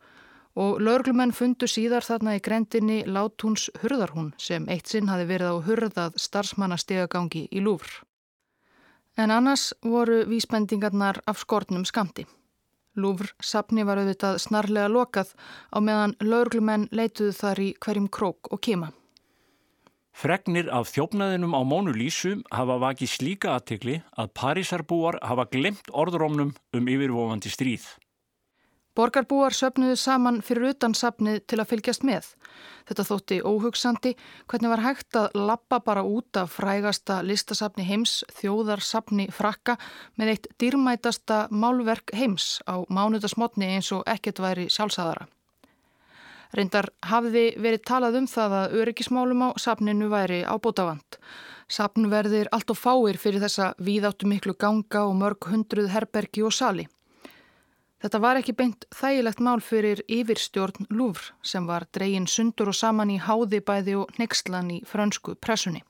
og 0.59 0.81
laurglumenn 0.83 1.31
fundu 1.31 1.69
síðar 1.71 2.03
þarna 2.03 2.35
í 2.35 2.43
grendinni 2.43 2.99
Látúns 3.07 3.69
hurðarhún 3.81 4.33
sem 4.37 4.67
eitt 4.67 4.91
sinn 4.91 5.07
hafi 5.07 5.29
verið 5.29 5.55
á 5.55 5.63
hurðað 5.67 6.19
starfsmannastegagangi 6.19 7.47
í 7.47 7.63
lúfr. 7.63 8.03
En 9.17 9.31
annars 9.31 9.71
voru 9.83 10.25
vísbendingarnar 10.27 11.21
af 11.27 11.39
skortnum 11.39 11.85
skamti. 11.87 12.27
Lúfr 12.99 13.31
sapni 13.39 13.85
var 13.87 14.01
auðvitað 14.01 14.39
snarlega 14.43 14.91
lokað 14.91 15.31
á 15.71 15.79
meðan 15.79 16.15
laurglumenn 16.19 16.89
leituðu 16.91 17.35
þar 17.35 17.63
í 17.63 17.69
hverjum 17.79 18.09
krók 18.11 18.51
og 18.51 18.59
kema. 18.59 18.91
Fregnir 20.11 20.67
af 20.69 20.91
þjófnaðinum 20.91 21.55
á 21.55 21.61
Mónu 21.63 21.95
Lísu 21.95 22.37
hafa 22.51 22.77
vakið 22.83 23.09
slíka 23.15 23.55
aðtikli 23.55 24.01
að 24.19 24.31
Parísarbúar 24.37 25.17
hafa 25.23 25.47
glemt 25.49 25.87
orðrómnum 25.91 26.51
um 26.75 26.89
yfirvofandi 26.91 27.49
stríð. 27.49 27.87
Borgarbúar 28.91 29.55
söpnuðu 29.55 29.95
saman 29.95 30.41
fyrir 30.43 30.73
utan 30.73 30.91
sapnið 30.91 31.37
til 31.47 31.61
að 31.63 31.69
fylgjast 31.69 32.03
með. 32.03 32.25
Þetta 32.89 33.05
þótti 33.07 33.37
óhugsandi 33.47 34.11
hvernig 34.51 34.73
var 34.73 34.83
hægt 34.83 35.15
að 35.15 35.37
lappa 35.47 35.79
bara 35.79 36.03
út 36.03 36.35
af 36.35 36.57
frægasta 36.57 37.21
listasapni 37.23 37.87
heims, 37.87 38.19
þjóðarsapni 38.35 39.29
frakka 39.31 39.77
með 40.19 40.33
eitt 40.33 40.49
dýrmætasta 40.59 41.45
málverk 41.55 42.11
heims 42.11 42.57
á 42.67 42.83
mánudasmotni 42.91 43.77
eins 43.77 43.93
og 43.95 44.03
ekkert 44.11 44.43
væri 44.43 44.67
sjálfsæðara. 44.67 45.29
Reyndar 46.51 46.89
hafði 47.07 47.45
verið 47.63 47.83
talað 47.87 48.17
um 48.19 48.27
það 48.27 48.55
að 48.59 48.73
öryggismálum 48.81 49.43
á 49.47 49.49
sapninu 49.61 50.09
væri 50.11 50.41
ábútafand. 50.43 51.19
Sapn 51.71 52.09
verðir 52.11 52.49
allt 52.51 52.73
og 52.73 52.79
fáir 52.79 53.19
fyrir 53.19 53.39
þessa 53.39 53.69
víðáttu 53.79 54.27
miklu 54.27 54.57
ganga 54.59 55.05
og 55.07 55.15
mörg 55.15 55.47
hundruð 55.47 55.93
herbergi 55.93 56.43
og 56.43 56.51
sali. 56.51 56.87
Þetta 58.01 58.19
var 58.19 58.39
ekki 58.39 58.55
beint 58.57 58.85
þægilegt 58.97 59.43
mál 59.45 59.61
fyrir 59.61 60.01
yfirstjórn 60.09 60.89
Lúfr 60.89 61.31
sem 61.45 61.67
var 61.69 61.85
dregin 61.93 62.27
sundur 62.27 62.73
og 62.73 62.75
saman 62.75 63.13
í 63.13 63.19
háðibæði 63.21 63.95
og 64.01 64.11
nexlan 64.19 64.73
í 64.73 64.81
frönsku 64.89 65.37
pressunni. 65.37 65.83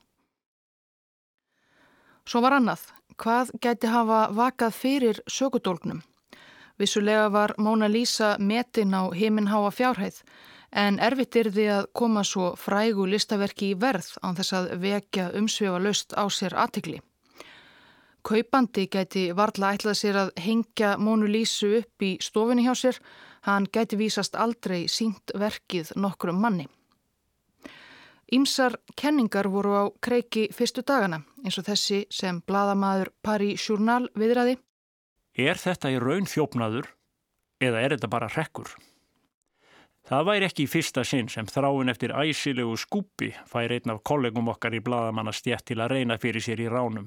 Svo 2.28 2.44
var 2.44 2.58
annað. 2.60 2.84
Hvað 3.18 3.50
gæti 3.64 3.90
hafa 3.90 4.26
vakað 4.36 4.76
fyrir 4.76 5.22
sökudólgnum? 5.26 6.04
Vissulega 6.82 7.28
var 7.30 7.54
Móna 7.58 7.86
Lísa 7.86 8.36
metin 8.38 8.90
á 8.90 9.06
heiminháa 9.14 9.70
fjárhæð 9.70 10.16
en 10.72 10.98
erfitt 10.98 11.36
er 11.36 11.50
því 11.54 11.66
að 11.76 11.86
koma 11.94 12.24
svo 12.26 12.48
frægu 12.58 13.04
listaverki 13.06 13.68
í 13.70 13.78
verð 13.78 14.08
án 14.24 14.34
þess 14.38 14.56
að 14.58 14.70
vekja 14.82 15.28
umsvefa 15.38 15.78
löst 15.84 16.16
á 16.18 16.24
sér 16.26 16.56
aðtikli. 16.58 16.98
Kaupandi 18.26 18.88
gæti 18.90 19.22
varla 19.34 19.72
ætlað 19.76 19.98
sér 20.00 20.18
að 20.24 20.32
hengja 20.42 20.96
Mónu 20.98 21.30
Lísu 21.30 21.70
upp 21.80 22.06
í 22.06 22.16
stofunni 22.22 22.66
hjá 22.66 22.74
sér, 22.78 22.98
hann 23.46 23.70
gæti 23.70 23.98
vísast 24.02 24.34
aldrei 24.34 24.88
sínt 24.88 25.34
verkið 25.38 25.94
nokkrum 25.94 26.42
manni. 26.42 26.66
Ímsar 28.32 28.78
kenningar 28.96 29.46
voru 29.52 29.74
á 29.76 29.84
kreiki 30.00 30.48
fyrstu 30.56 30.82
dagana 30.82 31.22
eins 31.44 31.58
og 31.58 31.66
þessi 31.66 32.04
sem 32.10 32.42
bladamæður 32.46 33.14
Paris 33.22 33.68
Journal 33.68 34.08
viðræði. 34.18 34.58
Er 35.32 35.56
þetta 35.56 35.88
í 35.88 35.96
raun 35.96 36.26
þjófnaður 36.28 36.90
eða 37.64 37.80
er 37.80 37.94
þetta 37.94 38.08
bara 38.12 38.28
rekkur? 38.34 38.68
Það 40.04 40.26
væri 40.28 40.46
ekki 40.48 40.64
í 40.66 40.68
fyrsta 40.68 41.04
sinn 41.08 41.30
sem 41.32 41.46
þráin 41.48 41.88
eftir 41.88 42.12
æsilegu 42.12 42.74
skúpi 42.76 43.30
fær 43.48 43.72
einn 43.72 43.94
af 43.94 44.02
kollegum 44.04 44.50
okkar 44.52 44.74
í 44.76 44.82
bladamannastjætt 44.84 45.70
til 45.70 45.78
að 45.80 45.94
reyna 45.94 46.18
fyrir 46.20 46.44
sér 46.44 46.60
í 46.60 46.68
ránum. 46.68 47.06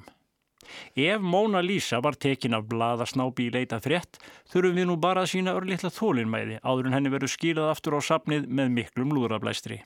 Ef 0.98 1.22
Móna 1.22 1.62
Lísa 1.62 2.00
var 2.02 2.18
tekin 2.18 2.56
af 2.58 2.66
bladasnápi 2.72 3.46
í 3.46 3.54
leita 3.54 3.78
frétt, 3.84 4.18
þurfum 4.50 4.80
við 4.80 4.90
nú 4.90 4.96
bara 4.98 5.22
að 5.22 5.36
sína 5.36 5.54
örlittla 5.60 5.92
þólinnmæði 5.94 6.58
áður 6.64 6.90
en 6.90 6.98
henni 6.98 7.14
verður 7.14 7.34
skilað 7.36 7.76
aftur 7.76 8.00
á 8.00 8.02
sapnið 8.02 8.50
með 8.50 8.74
miklum 8.80 9.14
lúðrablæstri. 9.14 9.84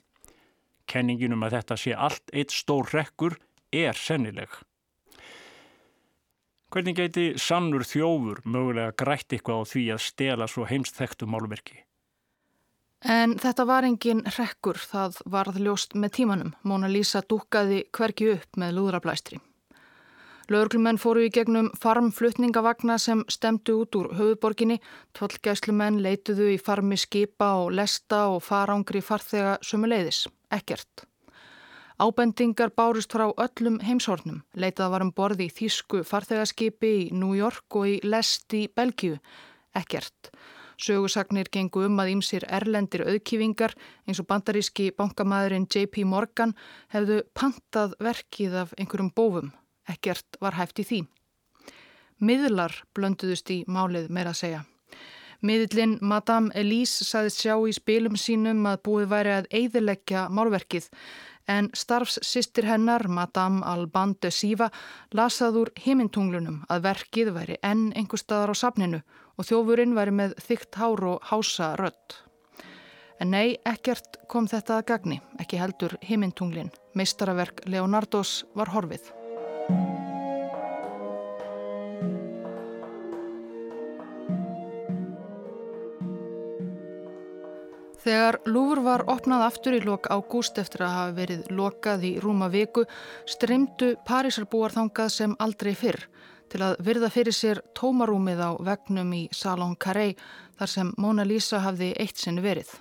Kenninginum 0.88 1.44
að 1.44 1.58
þetta 1.58 1.82
sé 1.82 1.98
allt 1.98 2.32
eitt 2.32 2.56
stór 2.56 2.88
rekkur 2.94 3.36
er 3.76 4.00
sennileg. 4.00 4.48
Hvernig 6.70 7.00
geiti 7.00 7.26
sannur 7.42 7.82
þjófur 7.82 8.44
mögulega 8.46 8.94
grætt 8.94 9.34
eitthvað 9.34 9.64
á 9.66 9.70
því 9.72 9.86
að 9.96 10.04
stela 10.06 10.48
svo 10.48 10.68
heimst 10.70 11.00
þekktu 11.00 11.26
málverki? 11.26 11.80
En 13.02 13.38
þetta 13.40 13.66
var 13.66 13.88
engin 13.88 14.22
rekkur, 14.36 14.78
það 14.78 15.22
varð 15.26 15.58
ljóst 15.64 15.96
með 15.96 16.14
tímanum. 16.20 16.54
Móna 16.68 16.90
Lísa 16.92 17.24
dúkaði 17.26 17.86
hverki 17.96 18.34
upp 18.36 18.60
með 18.60 18.76
lúðrablæstri. 18.78 19.40
Lögurklumenn 20.50 20.98
fóru 21.02 21.26
í 21.26 21.34
gegnum 21.34 21.70
farmflutningavagna 21.78 22.98
sem 23.02 23.22
stemdu 23.30 23.80
út 23.84 23.98
úr 23.98 24.14
höfuborginni. 24.18 24.80
Tvollgæslumenn 25.18 26.02
leituðu 26.06 26.54
í 26.56 26.62
farmi 26.62 26.98
skipa 26.98 27.54
og 27.64 27.74
lesta 27.78 28.28
og 28.34 28.42
farangri 28.46 29.02
farþega 29.06 29.60
sömuleiðis. 29.66 30.28
Ekkert. 30.54 31.09
Ábendingar 32.00 32.72
bárust 32.72 33.12
frá 33.12 33.26
öllum 33.28 33.82
heimshornum. 33.84 34.38
Leitað 34.56 34.94
var 34.94 35.04
um 35.04 35.10
borði 35.12 35.50
í 35.50 35.52
Þísku 35.52 36.06
farþegarskipi 36.08 36.92
í 36.96 37.10
New 37.12 37.34
York 37.36 37.76
og 37.76 37.90
í 37.92 37.98
Lest 38.08 38.56
í 38.56 38.70
Belgiu. 38.72 39.18
Ekkert. 39.76 40.30
Sögusagnir 40.80 41.50
gengu 41.52 41.84
um 41.90 42.00
að 42.00 42.14
ímsir 42.14 42.46
erlendir 42.48 43.04
auðkífingar 43.04 43.76
eins 44.08 44.22
og 44.24 44.30
bandaríski 44.32 44.94
bankamæðurinn 44.96 45.68
J.P. 45.68 46.06
Morgan 46.08 46.56
hefðu 46.96 47.20
pantað 47.36 47.98
verkið 48.00 48.56
af 48.62 48.72
einhverjum 48.80 49.12
bófum. 49.12 49.52
Ekkert 49.92 50.40
var 50.40 50.56
hæft 50.56 50.80
í 50.80 50.86
því. 50.88 51.02
Miðlar 52.24 52.78
blönduðust 52.96 53.52
í 53.52 53.66
málið 53.68 54.08
meira 54.08 54.32
að 54.32 54.40
segja. 54.46 54.62
Miðlinn 55.44 55.98
Madame 56.04 56.52
Elise 56.56 57.04
saðist 57.08 57.44
sjá 57.44 57.54
í 57.60 57.76
spilum 57.76 58.16
sínum 58.20 58.64
að 58.68 58.82
búið 58.88 59.12
væri 59.12 59.36
að 59.38 59.52
eiðileggja 59.56 60.26
málverkið 60.36 60.90
en 61.50 61.70
starfssistir 61.74 62.68
hennar, 62.70 63.08
Madame 63.10 63.66
Alban 63.66 64.16
de 64.22 64.32
Siva, 64.32 64.70
lasaður 65.18 65.74
heimintunglunum 65.84 66.64
að 66.70 66.86
verkið 66.86 67.34
væri 67.36 67.60
enn 67.66 67.90
einhver 67.98 68.22
staðar 68.22 68.54
á 68.54 68.62
safninu 68.62 69.02
og 69.40 69.48
þjófurinn 69.50 69.96
væri 69.98 70.16
með 70.22 70.36
þygt 70.46 70.80
hár 70.80 71.06
og 71.16 71.30
hása 71.32 71.74
rött. 71.80 72.20
En 73.20 73.34
nei, 73.36 73.58
ekkert 73.68 74.22
kom 74.32 74.48
þetta 74.48 74.80
að 74.80 74.86
gagni, 74.94 75.18
ekki 75.42 75.60
heldur 75.60 75.98
heimintunglin. 76.08 76.72
Meistaraverk 76.96 77.66
Leonardos 77.68 78.44
var 78.56 78.72
horfið. 78.72 79.12
Þegar 88.10 88.40
Lúfur 88.50 88.80
var 88.82 89.04
opnað 89.14 89.44
aftur 89.46 89.76
í 89.78 89.80
lok 89.86 90.08
ágúst 90.10 90.56
eftir 90.58 90.82
að 90.82 90.94
hafa 90.96 91.12
verið 91.14 91.50
lokað 91.54 92.06
í 92.08 92.10
rúma 92.24 92.48
viku 92.50 92.82
streymdu 93.30 93.90
Parísarbúar 94.08 94.74
þangað 94.74 95.12
sem 95.14 95.36
aldrei 95.46 95.76
fyrr 95.78 96.08
til 96.50 96.64
að 96.66 96.80
virða 96.88 97.12
fyrir 97.14 97.38
sér 97.38 97.62
tómarúmið 97.78 98.42
á 98.42 98.52
vegnum 98.66 99.14
í 99.14 99.22
Salon 99.30 99.78
Carré 99.78 100.16
þar 100.58 100.74
sem 100.74 100.92
Mona 100.98 101.28
Lisa 101.30 101.62
hafði 101.62 101.92
eitt 102.02 102.18
sinn 102.18 102.42
verið. 102.42 102.74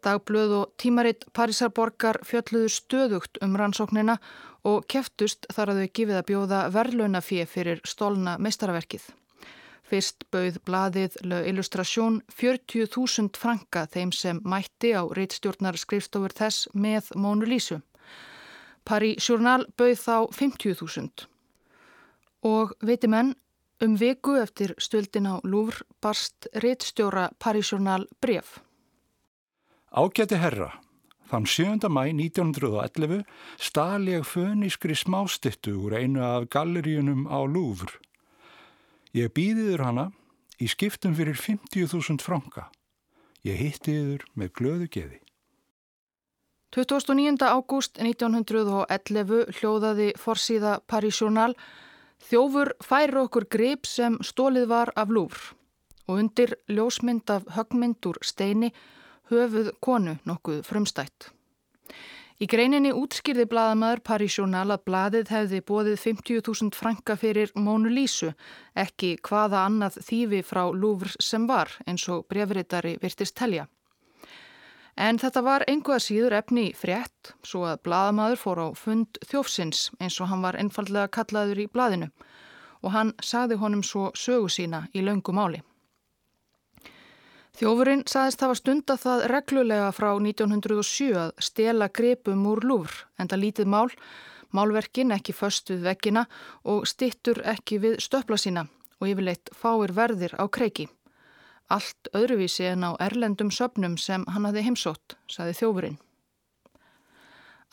Dagblöð 0.00 0.56
og 0.62 0.74
tímaritt 0.80 1.28
Parísarborgar 1.36 2.22
fjölluðu 2.24 2.72
stöðugt 2.72 3.44
um 3.44 3.60
rannsóknina 3.60 4.16
og 4.64 4.88
keftust 4.88 5.44
þar 5.52 5.74
að 5.74 5.84
þau 5.84 5.94
gifið 6.00 6.22
að 6.22 6.28
bjóða 6.32 6.66
verðlaunafið 6.72 7.48
fyrir 7.52 7.84
stólna 7.84 8.40
meistaraverkið. 8.40 9.10
Fyrst 9.88 10.26
bauð 10.28 10.58
blaðið 10.68 11.14
Le 11.24 11.38
Illustration 11.48 12.18
40.000 12.28 13.38
franka 13.40 13.86
þeim 13.88 14.10
sem 14.12 14.40
mætti 14.44 14.90
á 14.92 15.08
reittstjórnar 15.16 15.78
skrifstofur 15.80 16.34
þess 16.36 16.68
með 16.74 17.08
Mónu 17.16 17.48
Lísu. 17.48 17.78
Paris 18.84 19.24
Journal 19.24 19.64
bauð 19.80 20.02
þá 20.02 20.16
50.000. 20.36 21.24
Og 22.48 22.74
veitir 22.84 23.10
menn, 23.12 23.32
um 23.80 23.94
viku 23.96 24.36
eftir 24.42 24.74
stöldin 24.76 25.28
á 25.28 25.40
Louvre 25.44 25.86
barst 26.04 26.50
reittstjóra 26.52 27.30
Paris 27.40 27.72
Journal 27.72 28.04
bref. 28.20 28.58
Ágæti 29.88 30.36
herra, 30.36 30.74
þann 31.30 31.48
7. 31.48 31.88
mæ 31.88 32.10
1911 32.12 33.24
stál 33.56 34.04
ég 34.04 34.28
fönískri 34.28 34.92
smástittu 34.92 35.78
úr 35.80 35.96
einu 35.96 36.20
af 36.20 36.50
galleríunum 36.52 37.24
á 37.24 37.40
Louvre. 37.48 37.96
Ég 39.18 39.32
býðiður 39.34 39.82
hana 39.82 40.04
í 40.62 40.68
skiptum 40.70 41.14
fyrir 41.18 41.34
50.000 41.34 42.22
franka. 42.22 42.68
Ég 43.42 43.58
hitti 43.58 43.96
yður 43.96 44.26
með 44.38 44.52
glöðu 44.60 44.88
geði. 44.94 45.18
29. 46.76 47.40
ágúst 47.48 47.98
1911 47.98 49.54
hljóðaði 49.58 50.08
forsíða 50.20 50.78
Paris 50.86 51.18
Journal 51.22 51.54
Þjófur 52.28 52.74
færi 52.82 53.16
okkur 53.22 53.46
grip 53.50 53.86
sem 53.88 54.18
stólið 54.26 54.68
var 54.72 54.92
af 54.98 55.10
lúfr 55.14 55.54
og 56.08 56.18
undir 56.18 56.54
ljósmynd 56.68 57.30
af 57.30 57.46
högmynd 57.56 58.04
úr 58.10 58.18
steini 58.24 58.70
höfuð 59.30 59.72
konu 59.80 60.16
nokkuð 60.28 60.62
frumstætt. 60.66 61.30
Í 62.38 62.46
greininni 62.46 62.92
útskýrði 62.94 63.48
bladamæður 63.50 64.00
Parísjónal 64.06 64.68
að 64.70 64.84
bladið 64.86 65.30
hefði 65.34 65.58
bóðið 65.66 65.96
50.000 66.04 66.76
franka 66.78 67.16
fyrir 67.18 67.50
Mónu 67.58 67.90
Lísu, 67.90 68.28
ekki 68.78 69.16
hvaða 69.26 69.64
annað 69.66 69.96
þýfi 70.06 70.44
frá 70.46 70.60
Lúfr 70.70 71.16
sem 71.18 71.48
var, 71.50 71.72
eins 71.90 72.04
og 72.14 72.28
brefriðari 72.30 72.94
virtist 73.02 73.34
telja. 73.40 73.64
En 74.94 75.18
þetta 75.18 75.42
var 75.42 75.64
einhverja 75.66 76.04
síður 76.04 76.36
efni 76.38 76.68
frétt, 76.78 77.32
svo 77.42 77.64
að 77.66 77.82
bladamæður 77.88 78.42
fór 78.44 78.62
á 78.62 78.68
fund 78.84 79.18
þjófsins, 79.26 79.88
eins 79.98 80.20
og 80.22 80.30
hann 80.30 80.46
var 80.46 80.60
einfallega 80.62 81.10
kallaður 81.18 81.64
í 81.64 81.66
bladinu, 81.66 82.12
og 82.86 82.94
hann 82.94 83.10
sagði 83.18 83.58
honum 83.58 83.82
svo 83.82 84.12
sögu 84.14 84.46
sína 84.46 84.84
í 84.94 85.02
laungu 85.02 85.34
máli. 85.34 85.64
Þjófurinn 87.58 88.04
saðist 88.06 88.42
hafa 88.44 88.54
stunda 88.54 88.94
það 88.94 89.24
reglulega 89.32 89.86
frá 89.90 90.12
1907 90.14 91.06
að 91.18 91.30
stela 91.42 91.88
grepum 91.90 92.44
úr 92.46 92.62
lúfr, 92.62 93.00
enda 93.18 93.34
lítið 93.34 93.66
mál, 93.72 93.88
málverkin 94.54 95.10
ekki 95.16 95.34
först 95.34 95.72
við 95.72 95.88
veggina 95.88 96.22
og 96.62 96.86
stittur 96.86 97.40
ekki 97.42 97.80
við 97.82 97.96
stöpla 98.04 98.38
sína 98.38 98.68
og 99.00 99.10
yfirleitt 99.10 99.50
fáir 99.58 99.90
verðir 99.96 100.36
á 100.38 100.46
kreiki. 100.46 100.86
Allt 101.66 102.12
öðruvísi 102.14 102.68
en 102.70 102.86
á 102.86 102.94
erlendum 103.02 103.50
söpnum 103.50 103.98
sem 103.98 104.22
hann 104.30 104.46
hafi 104.46 104.62
heimsótt, 104.62 105.18
saði 105.26 105.58
þjófurinn. 105.58 105.98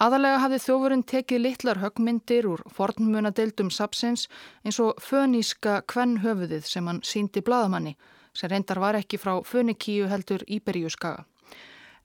Aðalega 0.01 0.41
hafði 0.47 0.63
þjófurinn 0.65 1.05
tekið 1.13 1.45
litlar 1.45 1.83
högmyndir 1.85 2.49
úr 2.49 2.65
fornmunadeildum 2.73 3.69
sapsins 3.69 4.25
eins 4.65 4.81
og 4.81 4.97
föníska 4.97 5.83
kvennhöfuðið 5.93 6.73
sem 6.73 6.89
hann 6.89 7.05
síndi 7.05 7.45
bladamanni 7.45 7.99
sem 8.35 8.51
reyndar 8.51 8.81
var 8.83 8.99
ekki 8.99 9.19
frá 9.21 9.39
Fönikíu 9.47 10.09
heldur 10.11 10.43
Íberíuskaga. 10.45 11.25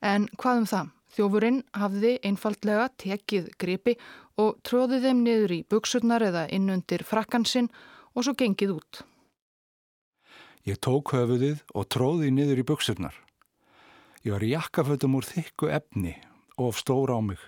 En 0.01 0.29
hvað 0.41 0.63
um 0.63 0.71
það? 0.71 0.97
Þjófurinn 1.11 1.63
hafði 1.75 2.13
einfaldlega 2.23 2.87
tekið 3.03 3.49
gripi 3.59 3.97
og 4.39 4.61
tróði 4.63 5.01
þeim 5.03 5.25
niður 5.27 5.55
í 5.57 5.63
buksurnar 5.67 6.23
eða 6.23 6.45
innundir 6.55 7.03
frakkansinn 7.03 7.67
og 8.15 8.25
svo 8.25 8.37
gengið 8.39 8.77
út. 8.77 9.01
Ég 10.69 10.79
tók 10.79 11.11
höfuðið 11.17 11.65
og 11.75 11.89
tróði 11.91 12.31
niður 12.31 12.63
í 12.63 12.67
buksurnar. 12.69 13.17
Ég 14.23 14.37
var 14.37 14.45
í 14.45 14.53
jakkafötum 14.53 15.17
úr 15.19 15.27
þykku 15.27 15.71
efni 15.73 16.15
og 16.61 16.71
of 16.71 16.79
stór 16.79 17.11
á 17.11 17.19
mig, 17.25 17.41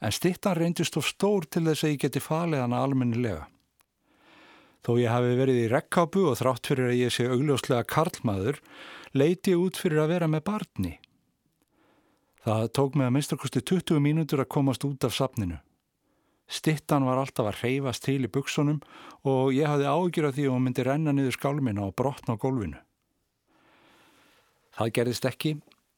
en 0.00 0.14
stittan 0.14 0.56
reyndist 0.56 0.96
of 0.96 1.08
stór 1.08 1.44
til 1.50 1.66
þess 1.66 1.84
að 1.84 1.92
ég 1.96 2.04
geti 2.06 2.22
falið 2.22 2.62
hana 2.62 2.84
almennilega. 2.86 3.48
Þó 4.84 4.98
ég 5.00 5.08
hafi 5.08 5.36
verið 5.38 5.62
í 5.62 5.68
rekkápu 5.72 6.26
og 6.28 6.36
þrátt 6.36 6.68
fyrir 6.68 6.90
að 6.90 6.98
ég 6.98 7.12
sé 7.14 7.24
augljóslega 7.24 7.86
karlmaður, 7.88 8.58
leiti 9.16 9.54
ég 9.54 9.62
út 9.62 9.80
fyrir 9.80 10.02
að 10.02 10.10
vera 10.12 10.28
með 10.28 10.44
barni. 10.50 10.94
Það 12.44 12.66
tók 12.76 12.98
mig 13.00 13.08
að 13.08 13.14
minnstakosti 13.16 13.62
20 13.64 14.02
mínútur 14.04 14.42
að 14.44 14.50
komast 14.52 14.84
út 14.84 15.06
af 15.08 15.14
sapninu. 15.16 15.56
Stittan 16.44 17.06
var 17.08 17.16
alltaf 17.22 17.48
að 17.48 17.62
reyfast 17.62 18.04
til 18.04 18.20
í 18.26 18.28
buksunum 18.28 18.82
og 19.24 19.54
ég 19.56 19.64
hafði 19.64 19.88
ágjur 19.88 20.28
af 20.28 20.34
því 20.36 20.44
að 20.44 20.52
hún 20.52 20.66
myndi 20.66 20.84
renna 20.84 21.14
niður 21.16 21.38
skálmina 21.38 21.86
og 21.86 21.94
brotna 21.96 22.36
á 22.36 22.42
gólfinu. 22.42 22.82
Það 24.76 24.92
gerðist 24.98 25.28
ekki 25.30 25.54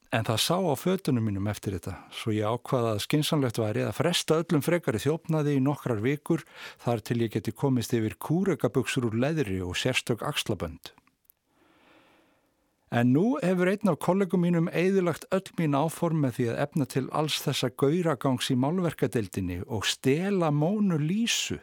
En 0.07 0.23
það 0.23 0.37
sá 0.39 0.55
á 0.55 0.75
fötunum 0.79 1.25
mínum 1.27 1.49
eftir 1.51 1.75
þetta, 1.75 1.97
svo 2.15 2.31
ég 2.31 2.47
ákvaða 2.47 2.93
að 2.95 3.01
skinsanlegt 3.03 3.57
væri 3.59 3.81
að 3.83 3.97
fresta 3.97 4.37
öllum 4.39 4.63
frekari 4.63 5.01
þjófnaði 5.03 5.57
í 5.57 5.63
nokkrar 5.65 5.99
vikur 5.99 6.45
þar 6.79 7.03
til 7.03 7.17
ég 7.25 7.33
geti 7.33 7.51
komist 7.51 7.91
yfir 7.97 8.15
kúrekaböksur 8.15 9.09
úr 9.09 9.17
leðri 9.19 9.59
og 9.65 9.75
sérstök 9.75 10.23
axlabönd. 10.23 10.93
En 12.87 13.11
nú 13.11 13.35
hefur 13.43 13.67
einn 13.67 13.91
af 13.91 13.99
kollegum 13.99 14.45
mínum 14.47 14.71
eðilagt 14.71 15.27
öll 15.35 15.51
mín 15.59 15.75
áform 15.75 16.23
með 16.23 16.37
því 16.37 16.47
að 16.53 16.61
efna 16.63 16.87
til 16.87 17.05
alls 17.11 17.41
þessa 17.43 17.73
gauragangs 17.75 18.47
í 18.47 18.55
málverkadeildinni 18.55 19.59
og 19.67 19.83
stela 19.83 20.53
mónu 20.55 20.95
lísu. 21.03 21.59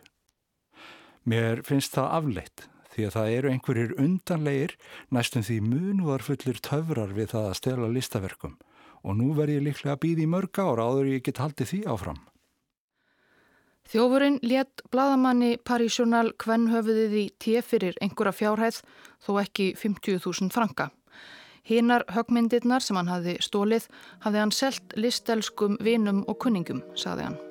Mér 1.24 1.64
finnst 1.64 1.96
það 1.96 2.12
afleitt 2.20 2.68
því 2.94 3.08
að 3.08 3.16
það 3.16 3.32
eru 3.38 3.50
einhverjir 3.52 3.96
undanleir 4.00 4.76
næstum 5.14 5.44
því 5.46 5.58
munuðarfullir 5.70 6.60
töfrar 6.64 7.14
við 7.16 7.34
það 7.34 7.50
að 7.50 7.58
stela 7.60 7.90
listaverkum 7.90 8.54
og 9.04 9.18
nú 9.18 9.34
verð 9.36 9.58
ég 9.58 9.66
líklega 9.66 9.96
að 9.96 10.02
býði 10.06 10.24
í 10.24 10.30
mörg 10.30 10.62
ára 10.62 10.86
áður 10.88 11.10
ég 11.12 11.26
get 11.26 11.42
haldið 11.42 11.70
því 11.70 11.80
áfram. 11.92 12.22
Þjófurinn 13.84 14.38
létt 14.40 14.80
bladamanni 14.88 15.58
Parísjónal 15.60 16.30
kvennhöfuðið 16.40 17.16
í 17.20 17.24
tíu 17.36 17.60
fyrir 17.60 17.98
einhverja 18.00 18.32
fjárhæð 18.32 18.80
þó 19.26 19.32
ekki 19.42 19.74
50.000 19.76 20.48
franka. 20.54 20.88
Hinnar 21.68 22.04
högmyndirnar 22.12 22.84
sem 22.84 22.96
hann 22.96 23.12
hafði 23.12 23.36
stólið 23.44 23.88
hafði 24.24 24.40
hann 24.40 24.52
selt 24.56 24.96
listelskum 24.96 25.76
vinum 25.84 26.24
og 26.28 26.40
kunningum, 26.40 26.80
saði 26.96 27.28
hann. 27.28 27.42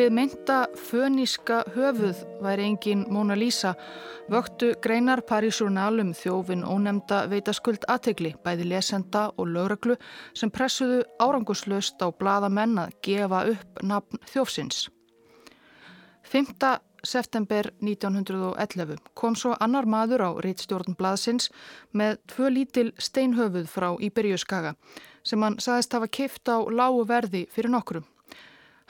Þó 0.00 0.04
Þó 0.04 0.06
hefð 0.06 0.16
mynda 0.16 0.58
föníska 0.80 1.56
höfuð 1.74 2.20
væri 2.40 2.64
engin 2.64 3.02
Mona 3.12 3.34
Lisa 3.36 3.74
vöktu 4.32 4.70
greinar 4.80 5.20
Parísurnalum 5.28 6.14
þjófin 6.16 6.62
ónemda 6.64 7.18
veitaskuld 7.28 7.82
aðtegli 7.84 8.30
bæði 8.40 8.64
lesenda 8.70 9.26
og 9.36 9.50
lögreglu 9.52 9.98
sem 10.32 10.48
pressuðu 10.48 11.02
áranguslöst 11.20 12.00
á 12.00 12.08
blada 12.16 12.48
menn 12.48 12.80
að 12.80 12.94
gefa 13.04 13.42
upp 13.50 13.82
nafn 13.84 14.22
þjófsins. 14.30 14.86
5. 16.32 16.54
september 17.04 17.68
1911 17.84 19.02
kom 19.12 19.36
svo 19.36 19.52
annar 19.60 19.84
maður 19.84 20.24
á 20.24 20.30
reittstjórn 20.46 20.96
blaðsins 20.96 21.50
með 21.92 22.16
tvö 22.32 22.48
lítil 22.54 22.86
steinhöfuð 22.96 23.68
frá 23.68 23.90
Íberjuskaga 24.00 24.72
sem 25.22 25.44
hann 25.44 25.60
saðist 25.60 25.92
hafa 25.92 26.08
kift 26.08 26.48
á 26.48 26.56
lágu 26.72 27.04
verði 27.04 27.44
fyrir 27.52 27.76
nokkrum. 27.76 28.08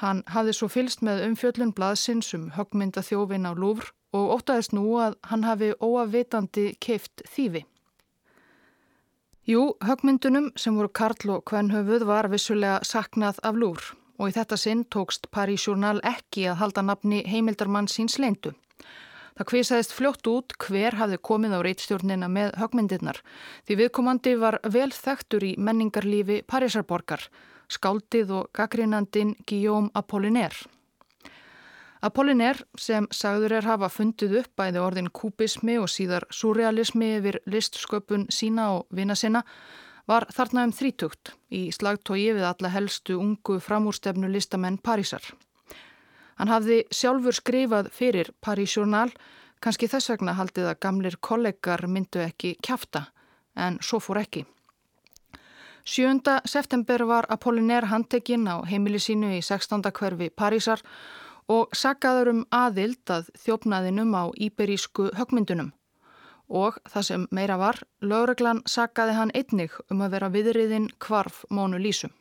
Hann 0.00 0.22
hafði 0.32 0.54
svo 0.56 0.68
fylst 0.72 1.02
með 1.04 1.26
umfjöllun 1.26 1.74
blaðsins 1.76 2.30
um 2.36 2.46
högmynda 2.56 3.02
þjófin 3.04 3.44
á 3.44 3.52
Lúfr 3.52 3.90
og 4.16 4.30
ótaðist 4.38 4.72
nú 4.72 4.86
að 4.96 5.18
hann 5.28 5.44
hafi 5.44 5.74
óavitandi 5.76 6.70
keift 6.80 7.20
þýfi. 7.28 7.66
Jú, 9.50 9.74
högmyndunum 9.84 10.50
sem 10.56 10.76
voru 10.76 10.88
Karl 10.94 11.34
og 11.34 11.44
Kvenhöfuð 11.50 12.06
var 12.08 12.30
vissulega 12.32 12.80
saknað 12.86 13.42
af 13.44 13.60
Lúfr 13.60 13.92
og 14.20 14.30
í 14.30 14.34
þetta 14.36 14.56
sinn 14.60 14.86
tókst 14.92 15.28
Paris 15.32 15.66
Journal 15.66 16.00
ekki 16.06 16.46
að 16.48 16.60
halda 16.62 16.84
nafni 16.84 17.22
heimildarmann 17.28 17.88
síns 17.88 18.18
leindu. 18.20 18.52
Það 19.36 19.48
kvisaðist 19.52 19.94
fljótt 19.96 20.28
út 20.28 20.56
hver 20.60 20.96
hafði 21.00 21.20
komið 21.24 21.54
á 21.56 21.60
reitstjórnina 21.64 22.28
með 22.28 22.56
högmyndirnar 22.60 23.20
því 23.68 23.78
viðkomandi 23.80 24.34
var 24.40 24.58
vel 24.64 24.90
þekktur 24.92 25.46
í 25.48 25.54
menningarlífi 25.56 26.42
Parísarborgar 26.48 27.24
skáldið 27.70 28.34
og 28.36 28.50
gaggrínandin 28.56 29.36
Guillaume 29.46 29.90
Apollinaire. 29.94 30.66
Apollinaire 32.00 32.64
sem 32.80 33.06
sagður 33.12 33.58
er 33.58 33.68
hafa 33.68 33.90
fundið 33.92 34.38
upp 34.40 34.56
bæði 34.56 34.80
orðin 34.80 35.10
kubismi 35.12 35.76
og 35.78 35.90
síðar 35.92 36.24
surrealismi 36.32 37.16
yfir 37.18 37.42
listsköpun 37.46 38.26
sína 38.32 38.70
og 38.78 38.86
vina 38.96 39.14
sinna 39.14 39.44
var 40.08 40.26
þarna 40.32 40.64
um 40.66 40.72
þrítugt 40.74 41.34
í 41.52 41.68
slagtói 41.76 42.32
við 42.32 42.46
alla 42.48 42.72
helstu 42.72 43.18
ungu 43.20 43.60
framúrstefnu 43.60 44.30
listamenn 44.32 44.80
Parísar. 44.80 45.22
Hann 46.40 46.48
hafði 46.48 46.80
sjálfur 46.88 47.36
skrifað 47.36 47.90
fyrir 47.92 48.30
Paris 48.40 48.72
Journal, 48.72 49.10
kannski 49.60 49.90
þess 49.92 50.08
vegna 50.14 50.32
haldið 50.38 50.70
að 50.70 50.78
gamlir 50.80 51.18
kollegar 51.20 51.84
myndu 51.84 52.22
ekki 52.24 52.54
kjafta, 52.64 53.10
en 53.60 53.76
svo 53.84 54.00
fór 54.00 54.22
ekki. 54.22 54.46
7. 55.90 56.20
september 56.44 57.02
var 57.02 57.26
Apollinaire 57.28 57.86
handtekinn 57.90 58.46
á 58.46 58.62
heimili 58.62 58.98
sínu 59.02 59.26
í 59.34 59.40
16. 59.42 59.82
hverfi 59.90 60.28
Parísar 60.30 60.78
og 61.50 61.72
saggaður 61.74 62.28
um 62.30 62.42
aðild 62.54 63.10
að 63.10 63.32
þjófnaðinum 63.42 64.12
á 64.14 64.30
íberísku 64.38 65.08
högmyndunum. 65.18 65.72
Og 66.46 66.78
það 66.92 67.06
sem 67.08 67.24
meira 67.34 67.56
var, 67.58 67.80
lögreglan 68.00 68.60
saggaði 68.70 69.16
hann 69.18 69.32
einnig 69.34 69.74
um 69.90 70.04
að 70.06 70.14
vera 70.14 70.28
viðriðin 70.30 70.86
kvarf 71.02 71.40
Mónu 71.50 71.80
Lísum. 71.82 72.12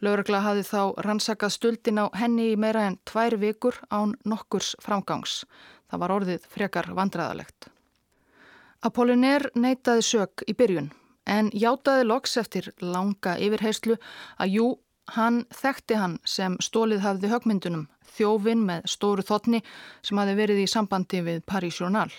Lögregla 0.00 0.40
hafi 0.40 0.64
þá 0.64 0.96
rannsakað 1.04 1.52
stuldin 1.58 2.00
á 2.00 2.08
henni 2.22 2.54
í 2.54 2.56
meira 2.56 2.86
en 2.88 2.96
tvær 3.04 3.36
vikur 3.36 3.82
án 3.92 4.16
nokkurs 4.24 4.78
framgangs. 4.80 5.44
Það 5.92 6.02
var 6.06 6.16
orðið 6.16 6.48
frekar 6.48 6.88
vandræðalegt. 6.96 7.68
Apollinaire 8.80 9.52
neytaði 9.52 10.08
sök 10.08 10.46
í 10.48 10.56
byrjun 10.56 10.88
en 11.26 11.50
játaði 11.54 12.06
loks 12.06 12.36
eftir 12.40 12.70
langa 12.80 13.36
yfirheyslu 13.38 13.96
að 14.38 14.54
jú, 14.56 14.66
hann 15.16 15.44
þekkti 15.50 15.98
hann 15.98 16.18
sem 16.24 16.56
stólið 16.62 17.02
hafði 17.04 17.30
högmyndunum, 17.32 17.86
þjófin 18.16 18.64
með 18.66 18.90
stóru 18.90 19.24
þotni 19.26 19.62
sem 20.06 20.18
hafi 20.20 20.36
verið 20.38 20.64
í 20.64 20.68
sambandi 20.70 21.22
við 21.26 21.42
Paris 21.46 21.80
Journal. 21.80 22.10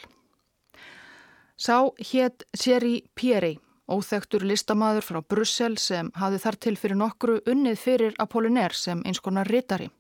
Sá 1.62 1.92
hétt 2.12 2.44
Seri 2.58 3.04
Pieri, 3.16 3.54
óþektur 3.92 4.44
listamaður 4.48 5.06
frá 5.06 5.22
Brussel 5.22 5.78
sem 5.78 6.10
hafi 6.18 6.40
þar 6.42 6.58
til 6.66 6.76
fyrir 6.80 6.98
nokkru 6.98 7.40
unnið 7.46 7.78
fyrir 7.80 8.16
Apollinaire 8.20 8.76
sem 8.76 9.04
eins 9.06 9.22
konar 9.22 9.48
rittari. 9.48 9.92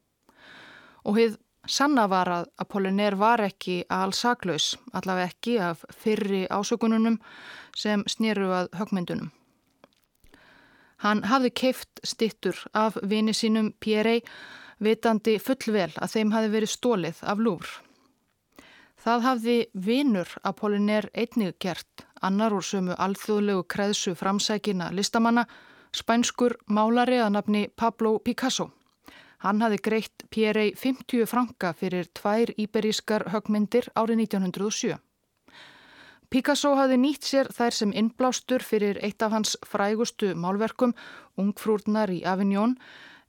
Og 1.06 1.18
hið 1.18 1.38
sanna 1.68 2.08
var 2.10 2.30
að 2.30 2.48
Apollinaire 2.62 3.18
var 3.20 3.42
ekki 3.46 3.84
allsaklaus, 3.90 4.76
allaveg 4.94 5.32
ekki 5.32 5.60
af 5.60 5.86
fyrri 5.94 6.48
ásökununum 6.50 7.20
sem 7.78 8.04
snýru 8.08 8.50
að 8.56 8.72
högmyndunum. 8.80 9.32
Hann 11.02 11.24
hafði 11.26 11.50
keift 11.50 12.02
stittur 12.06 12.58
af 12.78 12.98
vini 13.02 13.34
sínum 13.34 13.72
Pierre 13.80 14.20
vitandi 14.82 15.38
fullvel 15.42 15.90
að 15.98 16.14
þeim 16.14 16.34
hafi 16.36 16.52
verið 16.54 16.74
stólið 16.76 17.24
af 17.26 17.42
lúr. 17.42 17.72
Það 19.02 19.24
hafði 19.26 19.58
vinur 19.74 20.30
Apollinaire 20.46 21.10
einnig 21.18 21.58
gert, 21.58 22.06
annar 22.22 22.54
úr 22.54 22.66
sömu 22.66 22.94
alþjóðlegu 23.02 23.66
kreðsu 23.66 24.14
framsækina 24.18 24.92
listamanna, 24.94 25.48
spænskur 25.92 26.60
málari 26.70 27.18
að 27.18 27.34
nafni 27.34 27.64
Pablo 27.76 28.20
Picasso. 28.20 28.70
Hann 29.42 29.62
hafði 29.64 29.80
greitt 29.82 30.26
Pierre 30.30 30.68
50 30.78 31.26
franka 31.26 31.72
fyrir 31.74 32.10
tvær 32.14 32.52
íberískar 32.62 33.26
högmyndir 33.34 33.88
árið 33.98 34.28
1907. 34.28 35.00
Picasso 36.32 36.76
hafði 36.78 37.00
nýtt 37.02 37.26
sér 37.28 37.50
þær 37.52 37.76
sem 37.76 37.96
innblástur 37.98 38.64
fyrir 38.64 39.02
eitt 39.04 39.24
af 39.26 39.34
hans 39.34 39.58
frægustu 39.68 40.30
málverkum, 40.38 40.94
Ungfrúrnar 41.42 42.14
í 42.14 42.22
Avignon, 42.24 42.78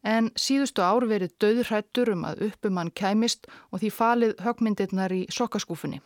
en 0.05 0.31
síðustu 0.37 0.85
ár 0.85 1.09
verið 1.09 1.33
döðrættur 1.43 2.13
um 2.13 2.29
að 2.29 2.47
uppum 2.51 2.79
hann 2.79 2.93
kæmist 2.95 3.49
og 3.73 3.83
því 3.83 3.91
falið 3.97 4.37
högmyndirnar 4.45 5.17
í 5.17 5.25
sokkaskúfunni. 5.33 6.03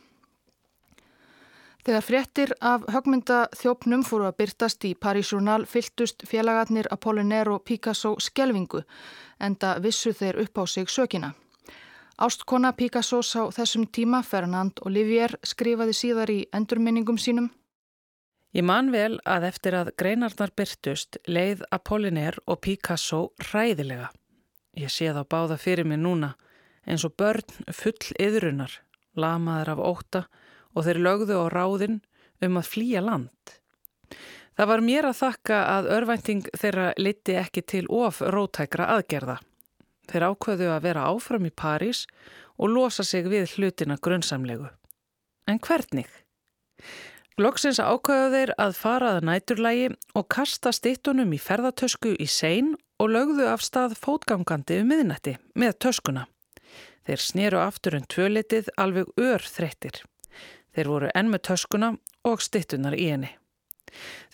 Þegar 1.87 2.03
fréttir 2.03 2.51
af 2.66 2.83
högmyndaþjópnum 2.90 4.01
fóru 4.03 4.25
að 4.27 4.40
byrtast 4.40 4.85
í 4.88 4.96
Paris 4.99 5.29
Journal 5.31 5.68
fyltust 5.70 6.25
félagarnir 6.27 6.88
Apollinaire 6.90 7.53
og 7.55 7.62
Picasso 7.62 8.16
skelvingu, 8.18 8.81
enda 9.38 9.77
vissu 9.85 10.11
þeir 10.11 10.40
upp 10.42 10.59
á 10.59 10.64
sig 10.66 10.90
sökina. 10.90 11.29
Ástkona 12.18 12.72
Picassos 12.75 13.31
á 13.38 13.46
þessum 13.55 13.85
tíma, 13.87 14.25
Fernand 14.27 14.83
Olivier, 14.83 15.37
skrifaði 15.46 15.94
síðar 15.94 16.33
í 16.35 16.40
endurminningum 16.51 17.20
sínum. 17.22 17.53
Ég 18.51 18.66
man 18.66 18.90
vel 18.90 19.20
að 19.22 19.46
eftir 19.53 19.77
að 19.79 19.92
greinarnar 19.94 20.51
byrtust 20.59 21.20
leið 21.29 21.62
Apollinaire 21.70 22.42
og 22.46 22.64
Picasso 22.66 23.29
ræðilega. 23.53 24.11
Ég 24.75 24.90
sé 24.90 25.14
þá 25.14 25.22
báða 25.22 25.61
fyrir 25.61 25.87
mig 25.87 26.03
núna 26.03 26.35
eins 26.83 27.07
og 27.07 27.14
börn 27.14 27.46
full 27.70 28.11
yðrunar, 28.18 28.75
lamaður 29.14 29.72
af 29.77 29.85
óta 29.87 30.25
og 30.77 30.85
þeir 30.87 31.01
lögðu 31.03 31.41
á 31.41 31.47
ráðin 31.49 32.01
um 32.45 32.61
að 32.61 32.69
flýja 32.69 33.03
land. 33.05 33.57
Það 34.57 34.71
var 34.71 34.85
mér 34.85 35.09
að 35.11 35.19
þakka 35.21 35.57
að 35.69 35.91
örvænting 35.97 36.47
þeirra 36.57 36.87
liti 37.01 37.37
ekki 37.37 37.62
til 37.65 37.85
of 37.93 38.21
rótækra 38.21 38.89
aðgerða. 38.95 39.41
Þeir 40.07 40.29
ákveðu 40.31 40.71
að 40.73 40.85
vera 40.87 41.09
áfram 41.11 41.49
í 41.49 41.53
París 41.53 42.05
og 42.57 42.73
losa 42.73 43.05
sig 43.05 43.27
við 43.29 43.57
hlutina 43.57 43.99
grunnsamlegu. 44.01 44.71
En 45.51 45.61
hvernig? 45.61 46.09
Glokksins 47.37 47.83
ákveðu 47.83 48.31
þeir 48.33 48.55
að 48.57 48.79
faraða 48.79 49.25
næturlægi 49.29 49.91
og 50.17 50.29
kasta 50.33 50.73
stittunum 50.73 51.35
í 51.37 51.41
ferðartösku 51.43 52.15
í 52.17 52.29
sein 52.31 52.73
og 52.97 53.12
lögðu 53.12 53.51
af 53.51 53.65
stað 53.65 53.99
fótgangandi 54.01 54.81
um 54.81 54.89
miðnætti 54.89 55.37
með 55.53 55.77
töskuna. 55.85 56.25
Þeir 57.05 57.23
snýru 57.23 57.61
aftur 57.61 57.99
um 57.99 58.07
tvölitið 58.09 58.73
alveg 58.81 59.12
ör 59.21 59.45
þreyttir. 59.45 60.01
Þeir 60.77 60.93
voru 60.93 61.11
enn 61.17 61.31
með 61.33 61.47
töskuna 61.49 61.95
og 62.29 62.43
stittunar 62.45 62.97
í 62.97 63.09
henni. 63.09 63.31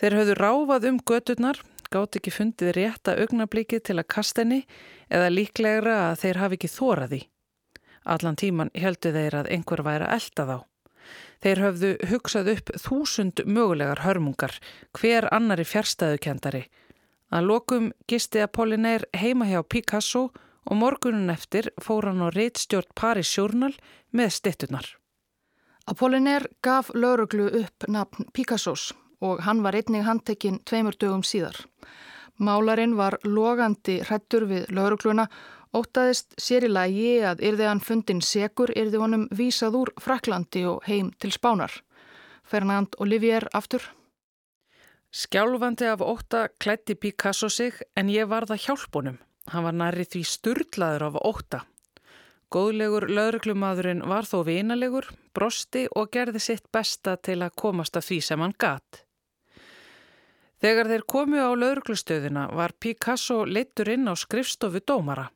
Þeir 0.01 0.17
höfðu 0.19 0.35
ráfað 0.41 0.89
um 0.91 0.99
göturnar 1.07 1.61
gátt 1.93 2.19
ekki 2.19 2.33
fundið 2.35 2.73
rétta 2.79 3.15
augnablíkið 3.21 3.85
til 3.87 3.99
að 4.01 4.09
kasta 4.15 4.43
henni 4.43 4.63
eða 5.13 5.31
líklegra 5.31 5.97
að 6.09 6.19
þeir 6.25 6.41
hafi 6.43 6.59
ekki 6.59 6.71
þóraði. 6.73 7.21
Allan 8.03 8.39
tíman 8.41 8.73
heldu 8.75 9.13
þeir 9.15 9.39
að 9.43 9.51
einhver 9.55 9.85
væri 9.87 10.09
að 10.09 10.15
elda 10.19 10.47
þá. 10.49 10.59
Þeir 11.43 11.61
höfðu 11.63 11.91
hugsað 12.11 12.51
upp 12.53 12.73
þúsund 12.79 13.43
mögulegar 13.47 14.03
hörmungar, 14.03 14.55
hver 14.95 15.29
annari 15.35 15.67
fjärstæðukendari. 15.67 16.65
Að 17.33 17.47
lokum 17.51 17.91
gisti 18.11 18.43
Apollinaire 18.43 19.09
heima 19.15 19.49
hjá 19.51 19.63
Picasso 19.63 20.29
og 20.63 20.79
morgunun 20.79 21.33
eftir 21.35 21.71
fór 21.83 22.11
hann 22.11 22.23
á 22.23 22.29
reittstjórn 22.31 22.95
Paris 22.99 23.31
Journal 23.37 23.75
með 24.15 24.35
stittunar. 24.39 24.87
Apollinaire 25.87 26.47
gaf 26.63 26.93
lauruglu 26.95 27.49
upp 27.59 27.89
nafn 27.89 28.29
Picassos 28.33 28.93
og 29.23 29.41
hann 29.47 29.63
var 29.63 29.75
einnig 29.75 30.05
handtekinn 30.07 30.61
tveimur 30.67 30.95
dögum 30.99 31.23
síðar. 31.27 31.57
Málarinn 32.39 32.95
var 32.99 33.19
logandi 33.25 34.01
hrættur 34.03 34.47
við 34.51 34.71
laurugluna, 34.75 35.27
ótaðist 35.75 36.35
sér 36.41 36.67
í 36.67 36.71
lagi 36.71 37.11
að 37.27 37.43
yrði 37.49 37.69
hann 37.69 37.83
fundin 37.83 38.23
segur 38.23 38.73
yrði 38.77 39.01
honum 39.03 39.27
vísað 39.31 39.79
úr 39.79 39.93
Fraklandi 40.03 40.65
og 40.67 40.87
heim 40.87 41.13
til 41.19 41.33
Spánar. 41.35 41.75
Fernand 42.45 42.95
Olivier 42.99 43.47
aftur. 43.55 43.83
Skjálfandi 45.13 45.91
af 45.93 46.01
óta 46.01 46.49
klætti 46.59 46.95
Picasso 46.95 47.49
sig 47.49 47.75
en 47.97 48.09
ég 48.09 48.29
var 48.29 48.47
það 48.47 48.67
hjálpunum. 48.67 49.19
Hann 49.51 49.65
var 49.65 49.75
nærri 49.75 50.07
því 50.07 50.23
sturlaður 50.25 51.09
af 51.11 51.21
óta. 51.23 51.65
Góðlegur 52.53 53.07
lauruglumadurinn 53.09 54.03
var 54.05 54.27
þó 54.29 54.43
vinalegur, 54.45 55.07
brosti 55.33 55.87
og 55.97 56.11
gerði 56.13 56.41
sitt 56.45 56.67
besta 56.69 57.15
til 57.17 57.39
að 57.41 57.55
komast 57.57 57.97
af 57.97 58.05
því 58.05 58.19
sem 58.27 58.43
hann 58.45 58.53
gatt. 58.61 59.05
Þegar 60.61 60.91
þeir 60.91 61.05
komu 61.09 61.41
á 61.41 61.49
lauruglustöðina 61.57 62.43
var 62.53 62.75
Picasso 62.79 63.47
leittur 63.49 63.89
inn 63.95 64.05
á 64.05 64.15
skrifstofu 64.15 64.83
dómara. 64.85 65.31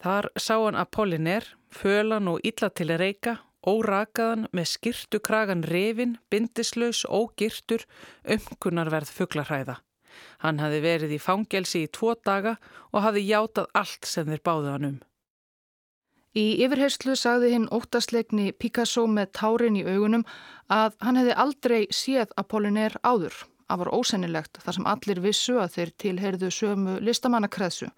Þar 0.00 0.30
sá 0.40 0.54
hann 0.56 0.78
Apolliner, 0.80 1.44
fölan 1.68 2.30
og 2.32 2.40
illa 2.40 2.70
til 2.72 2.88
að 2.88 3.02
reyka, 3.04 3.34
órakaðan 3.60 4.46
með 4.56 4.70
skirtu 4.70 5.20
kragan 5.20 5.64
revin, 5.68 6.16
bindislaus, 6.32 7.02
ógirtur, 7.04 7.84
umkunarverð 8.24 9.12
fugglarhæða. 9.12 9.76
Hann 10.40 10.64
hafi 10.64 10.80
verið 10.80 11.12
í 11.18 11.20
fangelsi 11.20 11.84
í 11.84 11.92
tvo 11.92 12.14
daga 12.16 12.56
og 12.94 13.04
hafi 13.04 13.26
játað 13.28 13.68
allt 13.76 14.08
sem 14.08 14.32
þeir 14.32 14.42
báðu 14.48 14.72
hann 14.72 14.88
um. 14.90 14.98
Í 16.36 16.58
yfirherslu 16.60 17.14
sagði 17.16 17.54
hinn 17.54 17.68
óttasleikni 17.72 18.50
Picasso 18.60 19.06
með 19.08 19.30
tárin 19.38 19.78
í 19.80 19.84
augunum 19.88 20.26
að 20.68 20.96
hann 21.00 21.16
hefði 21.16 21.36
aldrei 21.44 21.78
séð 21.88 22.34
Apollinaire 22.36 23.00
áður. 23.00 23.38
Það 23.66 23.80
var 23.80 23.92
ósennilegt 23.96 24.60
þar 24.62 24.76
sem 24.76 24.88
allir 24.92 25.20
vissu 25.24 25.56
að 25.62 25.78
þeir 25.78 25.92
tilheyrðu 26.02 26.50
sömu 26.52 26.98
listamannakreðsu 27.08 27.88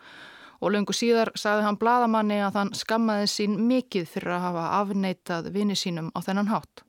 og 0.63 0.73
löngu 0.75 0.95
síðar 0.95 1.33
sagði 1.39 1.67
hann 1.67 1.79
bladamanni 1.83 2.39
að 2.43 2.61
hann 2.61 2.71
skammaði 2.79 3.27
sín 3.31 3.59
mikið 3.67 4.07
fyrir 4.15 4.37
að 4.37 4.45
hafa 4.47 4.65
afneitað 4.79 5.51
vini 5.55 5.77
sínum 5.79 6.13
á 6.15 6.19
þennan 6.23 6.51
hátt. 6.55 6.85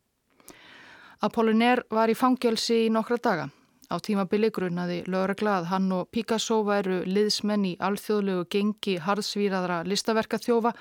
Apollinaire 1.26 1.90
var 1.90 2.14
í 2.14 2.18
fangelsi 2.18 2.86
í 2.86 2.94
nokkra 2.94 3.18
daga. 3.18 3.50
Á 3.90 3.98
tímabili 3.98 4.52
grunnaði 4.54 5.00
lögregla 5.10 5.56
að 5.60 5.68
hann 5.72 5.92
og 5.96 6.10
Picasso 6.14 6.60
væru 6.68 7.00
liðsmenn 7.10 7.66
í 7.66 7.76
alþjóðlegu 7.82 8.46
gengi 8.54 9.00
harðsvíraðra 9.02 9.82
listaverka 9.90 10.38
þjófa 10.38 10.76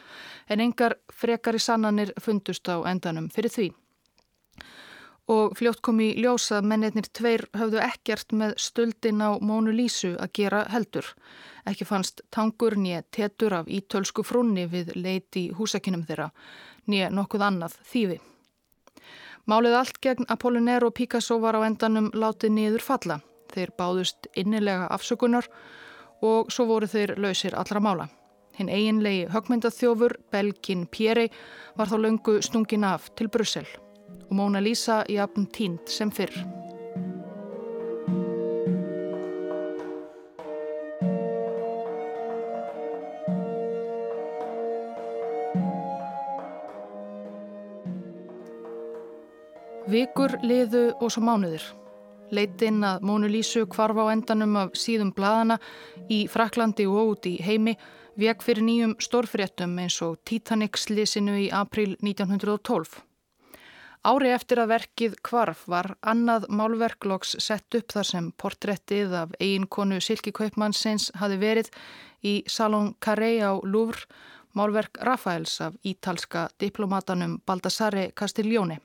en 0.53 0.61
engar 0.61 0.99
frekari 1.09 1.59
sannanir 1.59 2.13
fundust 2.21 2.69
á 2.69 2.85
endanum 2.85 3.31
fyrir 3.33 3.55
því. 3.55 3.69
Og 5.29 5.57
fljótt 5.57 5.81
kom 5.85 5.99
í 6.01 6.13
ljósa 6.21 6.59
að 6.59 6.69
mennirnir 6.69 7.09
tveir 7.13 7.47
höfðu 7.57 7.81
ekkert 7.85 8.33
með 8.33 8.55
stöldin 8.61 9.25
á 9.25 9.37
Mónu 9.41 9.73
Lísu 9.77 10.15
að 10.17 10.33
gera 10.41 10.63
heldur. 10.73 11.09
Ekki 11.69 11.85
fannst 11.89 12.23
tangur 12.33 12.77
nýja 12.77 13.03
tetur 13.13 13.57
af 13.61 13.69
ítölsku 13.69 14.25
frunni 14.25 14.65
við 14.69 14.95
leiti 14.97 15.51
húsakinnum 15.57 16.05
þeirra, 16.09 16.31
nýja 16.89 17.13
nokkuð 17.13 17.45
annað 17.45 17.77
þýfi. 17.89 18.21
Málið 19.49 19.79
allt 19.79 19.97
gegn 20.05 20.27
Apollinaire 20.29 20.85
og 20.85 20.93
Picasso 20.99 21.39
var 21.41 21.57
á 21.57 21.65
endanum 21.65 22.11
látið 22.13 22.53
niður 22.53 22.85
falla. 22.85 23.15
Þeir 23.49 23.71
báðust 23.81 24.29
innilega 24.37 24.91
afsökunar 24.93 25.49
og 26.21 26.53
svo 26.53 26.67
voru 26.69 26.89
þeir 26.91 27.15
lausir 27.17 27.57
allra 27.57 27.81
mála. 27.81 28.09
Hinn 28.59 28.69
eiginlegi 28.69 29.25
högmyndaþjófur, 29.33 30.19
Belgin 30.35 30.85
Pierre, 30.93 31.31
var 31.79 31.89
þá 31.89 31.97
löngu 31.97 32.41
stungin 32.45 32.85
af 32.85 33.09
til 33.17 33.33
Brussel 33.33 33.69
og 34.29 34.37
Móna 34.37 34.61
Lísa 34.61 35.05
jafn 35.09 35.49
tínt 35.49 35.89
sem 35.89 36.11
fyrr. 36.13 36.35
Vikur 49.99 50.37
liðu 50.47 50.93
og 51.03 51.11
svo 51.11 51.25
mánuðir. 51.27 51.65
Leitinn 52.31 52.85
að 52.87 53.03
Mónu 53.09 53.27
Lísu 53.33 53.65
kvarf 53.67 53.97
á 53.99 54.13
endanum 54.13 54.53
af 54.61 54.77
síðum 54.79 55.09
bladana 55.17 55.57
í 56.13 56.19
Fraklandi 56.31 56.85
og 56.87 57.15
út 57.15 57.27
í 57.27 57.33
heimi 57.43 57.73
vek 58.21 58.45
fyrir 58.47 58.63
nýjum 58.63 58.93
stórfréttum 59.03 59.73
eins 59.83 59.97
og 60.07 60.21
Titanic-slísinu 60.29 61.35
í 61.41 61.49
april 61.51 61.97
1912. 61.97 62.93
Ári 64.07 64.31
eftir 64.37 64.61
að 64.63 64.71
verkið 64.77 65.17
kvarf 65.27 65.65
var 65.73 65.89
annað 66.13 66.47
málverkloks 66.61 67.35
sett 67.43 67.75
upp 67.81 67.97
þar 67.97 68.11
sem 68.13 68.29
portrettið 68.39 69.17
af 69.25 69.33
eiginkonu 69.41 69.99
Silki 70.05 70.31
Kaupmannsins 70.37 71.09
hafi 71.19 71.41
verið 71.43 71.73
í 72.23 72.37
Salon 72.47 72.93
Carré 73.03 73.33
á 73.43 73.59
Louvre, 73.65 74.07
málverk 74.55 75.03
Rafaels 75.03 75.59
af 75.65 75.75
ítalska 75.83 76.47
diplomatanum 76.61 77.41
Baldassare 77.43 78.13
Castiglione. 78.15 78.79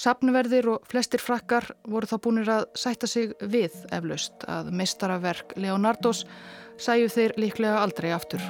Sapnverðir 0.00 0.64
og 0.72 0.86
flestir 0.88 1.20
frakkar 1.20 1.66
voru 1.84 2.08
þá 2.08 2.16
búinir 2.24 2.48
að 2.48 2.62
sætta 2.78 3.08
sig 3.10 3.34
við 3.52 3.74
eflaust 3.92 4.46
að 4.48 4.70
meistaraverk 4.72 5.52
Leonardos 5.60 6.22
sæju 6.80 7.10
þeir 7.12 7.34
líklega 7.36 7.82
aldrei 7.82 8.08
aftur. 8.16 8.40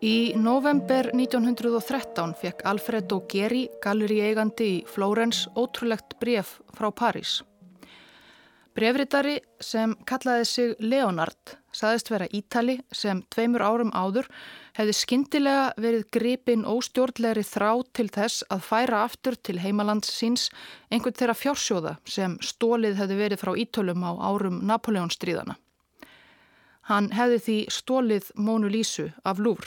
Í 0.00 0.32
november 0.38 1.10
1913 1.10 2.36
fekk 2.38 2.62
Alfredo 2.70 3.24
Geri, 3.30 3.64
galleri 3.82 4.20
eigandi 4.28 4.68
í 4.76 4.82
Flórens, 4.86 5.48
ótrúlegt 5.58 6.14
bref 6.22 6.60
frá 6.70 6.92
París. 6.94 7.40
Brefritari 8.78 9.40
sem 9.58 9.96
kallaði 10.06 10.46
sig 10.46 10.76
Leonard 10.78 11.59
saðist 11.76 12.10
vera 12.10 12.28
Ítali 12.34 12.78
sem 12.92 13.22
tveimur 13.32 13.62
árum 13.62 13.92
áður 13.94 14.28
hefði 14.78 14.94
skindilega 14.96 15.66
verið 15.80 16.06
gripin 16.14 16.66
óstjórnlegri 16.68 17.44
þrá 17.46 17.70
til 17.96 18.08
þess 18.12 18.44
að 18.50 18.64
færa 18.66 19.02
aftur 19.06 19.36
til 19.36 19.58
heimalands 19.62 20.12
síns 20.12 20.48
einhvern 20.90 21.18
þeirra 21.18 21.36
fjársjóða 21.38 21.96
sem 22.04 22.38
stólið 22.44 22.98
hefði 23.00 23.20
verið 23.22 23.42
frá 23.42 23.52
Ítölum 23.64 24.06
á 24.06 24.12
árum 24.30 24.62
Napoleonstríðana. 24.70 25.58
Hann 26.90 27.12
hefði 27.14 27.38
því 27.44 27.58
stólið 27.70 28.32
Mónu 28.34 28.70
Lísu 28.72 29.10
af 29.24 29.38
lúr. 29.38 29.62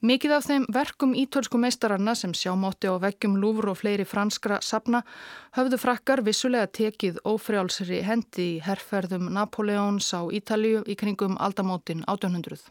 Mikið 0.00 0.32
af 0.32 0.46
þeim 0.48 0.62
verkum 0.72 1.10
ítölsku 1.12 1.58
meistararna 1.60 2.14
sem 2.16 2.32
sjámátti 2.32 2.88
á 2.88 2.96
veggjum 3.02 3.34
lúfur 3.36 3.66
og 3.74 3.76
fleiri 3.82 4.06
franskra 4.08 4.56
sapna 4.64 5.02
höfðu 5.52 5.76
frakkar 5.82 6.22
vissulega 6.24 6.70
tekið 6.72 7.18
ófrjálsri 7.28 7.98
hendi 8.06 8.46
í 8.54 8.60
herrferðum 8.64 9.28
Napoleons 9.34 10.08
á 10.16 10.24
Ítalju 10.32 10.86
í 10.88 10.96
kringum 10.96 11.36
aldamótin 11.36 12.00
1800. 12.08 12.62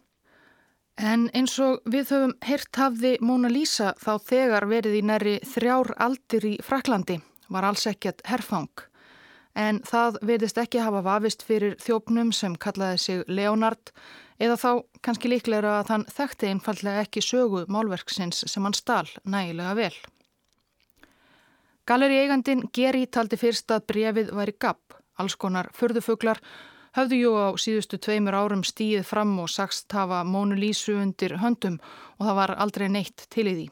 En 0.97 1.27
eins 1.37 1.53
og 1.61 1.85
við 1.85 2.09
höfum 2.15 2.33
heyrt 2.43 2.79
hafði 2.81 3.11
Móna 3.21 3.51
Lísa 3.53 3.93
þá 4.01 4.17
þegar 4.25 4.65
verið 4.71 4.97
í 4.97 5.03
næri 5.05 5.35
þrjár 5.45 5.93
aldir 6.01 6.47
í 6.49 6.55
Fraklandi, 6.65 7.19
var 7.47 7.67
alls 7.69 7.85
ekkert 7.87 8.25
herrfang. 8.25 8.73
En 9.53 9.83
það 9.85 10.17
verðist 10.25 10.57
ekki 10.57 10.81
hafa 10.81 11.03
vafist 11.05 11.45
fyrir 11.45 11.77
þjópnum 11.77 12.33
sem 12.33 12.57
kallaði 12.57 12.97
sig 13.05 13.23
Leonard 13.29 13.93
Eða 14.39 14.55
þá 14.55 14.69
kannski 15.03 15.29
líklega 15.31 15.73
að 15.81 15.91
hann 15.91 16.05
þekkti 16.07 16.47
einfallega 16.53 17.03
ekki 17.03 17.23
sögu 17.23 17.65
málverksins 17.67 18.45
sem 18.47 18.63
hann 18.63 18.77
stál 18.77 19.07
nægilega 19.27 19.75
vel. 19.75 19.95
Galeri 21.89 22.19
eigandin 22.21 22.67
Geri 22.73 23.07
taldi 23.07 23.37
fyrst 23.41 23.71
að 23.73 23.87
brefið 23.89 24.27
væri 24.37 24.53
gapp. 24.61 24.93
Alls 25.19 25.35
konar 25.35 25.71
förðufuglar 25.75 26.39
höfðu 26.95 27.17
jú 27.19 27.31
á 27.35 27.47
síðustu 27.59 27.99
tveimur 27.99 28.37
árum 28.37 28.61
stíð 28.63 29.03
fram 29.09 29.33
og 29.43 29.49
sagst 29.51 29.91
hafa 29.91 30.21
Mónu 30.23 30.55
Lísu 30.55 30.95
undir 31.01 31.35
höndum 31.41 31.79
og 32.17 32.29
það 32.29 32.39
var 32.39 32.55
aldrei 32.55 32.87
neitt 32.93 33.25
til 33.33 33.47
í 33.49 33.55
því. 33.57 33.67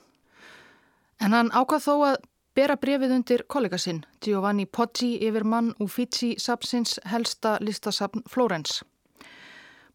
En 1.21 1.33
hann 1.33 1.53
ákvað 1.53 1.85
þó 1.87 1.93
að 2.09 2.17
bera 2.57 2.75
brefið 2.81 3.15
undir 3.19 3.45
kollega 3.47 3.77
sinn, 3.77 4.03
Giovanni 4.21 4.65
Poggi 4.65 5.15
yfir 5.27 5.45
mann 5.45 5.73
Uffizi 5.79 6.35
sapsins 6.41 6.97
helsta 7.05 7.57
listasapn 7.61 8.25
Flórens. 8.29 8.81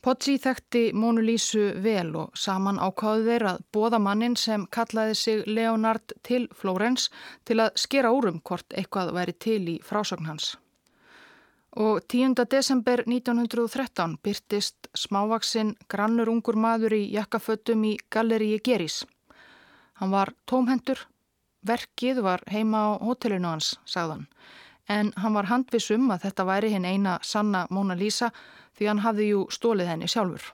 Poggi 0.03 0.33
þekkti 0.43 0.81
Mónu 0.99 1.23
Lísu 1.23 1.61
vel 1.79 2.09
og 2.19 2.33
saman 2.35 2.81
ákváðu 2.83 3.23
þeir 3.29 3.45
að 3.53 3.59
bóða 3.71 4.01
mannin 4.03 4.33
sem 4.35 4.65
kallaði 4.75 5.15
sig 5.15 5.43
Leonard 5.47 6.15
til 6.27 6.49
Flórens 6.59 7.05
til 7.47 7.61
að 7.62 7.77
skera 7.79 8.11
úrum 8.11 8.41
hvort 8.43 8.75
eitthvað 8.75 9.12
væri 9.15 9.35
til 9.45 9.61
í 9.71 9.77
frásögn 9.87 10.27
hans. 10.27 10.57
Og 11.79 12.01
10. 12.11 12.35
desember 12.51 13.05
1913 13.07 14.17
byrtist 14.27 14.88
smávaksinn 14.99 15.71
grannur 15.87 16.33
ungur 16.33 16.59
maður 16.59 16.97
í 16.99 17.05
jakkaföttum 17.15 17.85
í 17.87 17.93
Galleríi 18.11 18.59
Gerís. 18.59 19.05
Hann 20.03 20.11
var 20.11 20.33
tómhendur, 20.51 20.99
verkið 21.62 22.25
var 22.27 22.43
heima 22.51 22.88
á 22.91 22.99
hotellinu 23.07 23.55
hans, 23.55 23.77
sagðan, 23.87 24.27
en 24.91 25.15
hann 25.15 25.38
var 25.38 25.47
handvisum 25.47 26.11
að 26.11 26.27
þetta 26.27 26.49
væri 26.51 26.73
hinn 26.75 26.91
eina 26.91 27.21
sanna 27.23 27.69
Móna 27.71 27.95
Lísa 27.95 28.33
því 28.79 28.91
hann 28.91 29.05
hafði 29.07 29.31
jú 29.33 29.47
stólið 29.53 29.93
henni 29.93 30.11
sjálfur. 30.11 30.53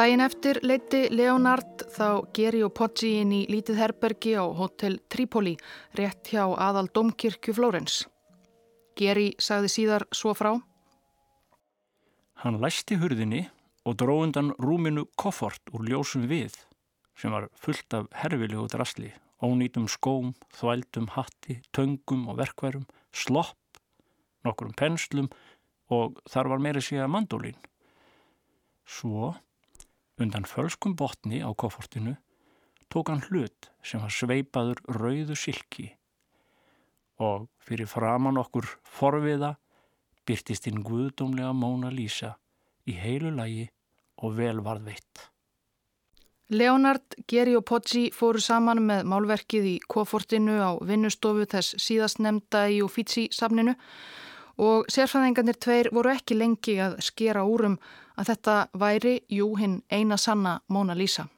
Dæin 0.00 0.22
eftir 0.24 0.56
leiti 0.64 1.10
Leonard 1.12 1.82
þá 1.92 2.22
Geri 2.32 2.62
og 2.64 2.70
Poggi 2.72 3.10
inn 3.20 3.34
í 3.36 3.40
lítið 3.52 3.80
herbergi 3.82 4.32
á 4.32 4.48
Hotel 4.48 4.94
Tripoli 5.12 5.52
rétt 5.98 6.30
hjá 6.32 6.46
aðal 6.46 6.86
domkirkju 6.94 7.52
Flórens. 7.58 7.98
Geri 8.96 9.34
sagði 9.36 9.68
síðar 9.74 10.06
svo 10.14 10.32
frá. 10.32 10.54
Hann 12.40 12.56
læsti 12.62 12.96
hurðinni 12.96 13.42
og 13.86 13.96
dróðundan 14.00 14.52
rúminu 14.60 15.06
koffort 15.18 15.72
úr 15.72 15.86
ljósum 15.88 16.26
við 16.30 16.56
sem 17.20 17.32
var 17.32 17.48
fullt 17.60 17.96
af 17.96 18.08
herfilegu 18.16 18.66
drasli, 18.72 19.10
ónýtum 19.44 19.88
skóm, 19.88 20.32
þvældum 20.56 21.10
hatti, 21.16 21.60
töngum 21.72 22.26
og 22.32 22.38
verkværum, 22.40 22.86
slopp, 23.12 23.80
nokkurum 24.44 24.76
penslum 24.76 25.28
og 25.92 26.20
þar 26.30 26.52
var 26.54 26.64
meiri 26.64 26.82
síðan 26.84 27.12
mandólín. 27.12 27.58
Svo, 28.88 29.34
undan 30.20 30.48
fölskum 30.48 30.96
botni 30.96 31.40
á 31.44 31.50
koffortinu, 31.52 32.16
tók 32.88 33.12
hann 33.12 33.24
hlut 33.28 33.70
sem 33.84 34.00
var 34.02 34.12
sveipaður 34.12 34.80
rauðu 34.96 35.36
silki 35.38 35.90
og 37.20 37.50
fyrir 37.60 37.88
framann 37.88 38.40
okkur 38.40 38.66
forviða 38.88 39.54
byrtist 40.24 40.66
inn 40.70 40.80
guðdómlega 40.84 41.52
Móna 41.52 41.90
Lísa 41.92 42.34
í 42.88 42.96
heilu 42.96 43.34
lagi 43.34 43.68
og 44.22 44.36
vel 44.36 44.60
varðveitt. 44.64 45.26
Leonard, 46.50 47.14
Geri 47.30 47.54
og 47.54 47.62
Poggi 47.68 48.08
fóru 48.10 48.40
saman 48.42 48.80
með 48.82 49.04
málverkið 49.06 49.66
í 49.70 49.76
Kofortinu 49.86 50.56
á 50.58 50.70
vinnustofu 50.82 51.46
þess 51.46 51.76
síðast 51.78 52.18
nefnda 52.18 52.64
í 52.74 52.80
Uffizi-safninu 52.82 53.76
og 54.60 54.90
sérfæðingarnir 54.90 55.60
tveir 55.62 55.92
voru 55.94 56.10
ekki 56.10 56.34
lengi 56.34 56.74
að 56.82 56.98
skera 57.06 57.44
úrum 57.46 57.78
að 58.18 58.32
þetta 58.32 58.56
væri, 58.82 59.20
jú, 59.30 59.54
hinn 59.56 59.78
eina 59.88 60.18
sanna 60.18 60.58
Móna 60.68 60.96
Lísa. 60.98 61.28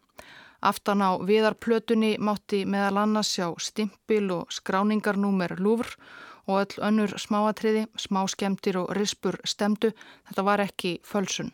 Aftan 0.63 1.03
á 1.05 1.19
viðarplötunni 1.21 2.17
mátti 2.23 2.63
meðal 2.65 3.03
annars 3.03 3.35
sjá 3.35 3.51
stimpil 3.59 4.31
og 4.31 4.53
skráningarnúmer 4.55 5.59
lúfr 5.59 5.93
og 6.47 6.61
öll 6.63 6.85
önnur 6.89 7.17
smáatriði, 7.19 7.87
smáskemtir 7.97 8.79
og 8.81 8.93
rispur 8.97 9.39
stemdu. 9.45 9.93
Þetta 10.29 10.47
var 10.47 10.63
ekki 10.65 10.99
fölsun. 11.07 11.53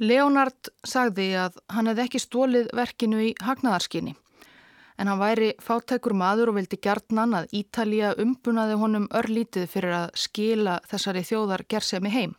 Leonard 0.00 0.70
sagði 0.86 1.34
að 1.36 1.58
hann 1.68 1.90
hefði 1.90 2.06
ekki 2.06 2.22
stólið 2.22 2.70
verkinu 2.76 3.20
í 3.20 3.32
hagnaðarskinni 3.44 4.14
en 5.00 5.08
hann 5.08 5.20
væri 5.20 5.54
fátækur 5.64 6.12
maður 6.12 6.52
og 6.52 6.58
vildi 6.58 6.76
gjarnan 6.84 7.38
að 7.38 7.52
Ítalija 7.56 8.12
umbunaði 8.20 8.76
honum 8.82 9.06
örlítið 9.16 9.68
fyrir 9.72 9.96
að 9.96 10.10
skila 10.20 10.74
þessari 10.90 11.22
þjóðar 11.24 11.64
gersemi 11.72 12.12
heim. 12.12 12.34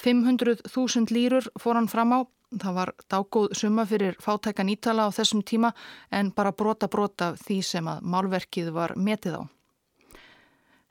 500.000 0.00 1.12
lýrur 1.12 1.50
fór 1.60 1.76
hann 1.76 1.90
fram 1.92 2.14
á, 2.16 2.20
það 2.60 2.76
var 2.76 2.92
dágóð 3.10 3.54
summa 3.56 3.86
fyrir 3.88 4.16
fátækan 4.20 4.70
Ítala 4.72 5.08
á 5.08 5.10
þessum 5.14 5.42
tíma 5.42 5.72
en 6.10 6.32
bara 6.36 6.52
brota 6.52 6.88
brota 6.88 7.32
því 7.38 7.58
sem 7.62 7.88
að 7.88 8.02
málverkið 8.02 8.72
var 8.72 8.96
metið 8.96 9.40
á. 9.40 9.42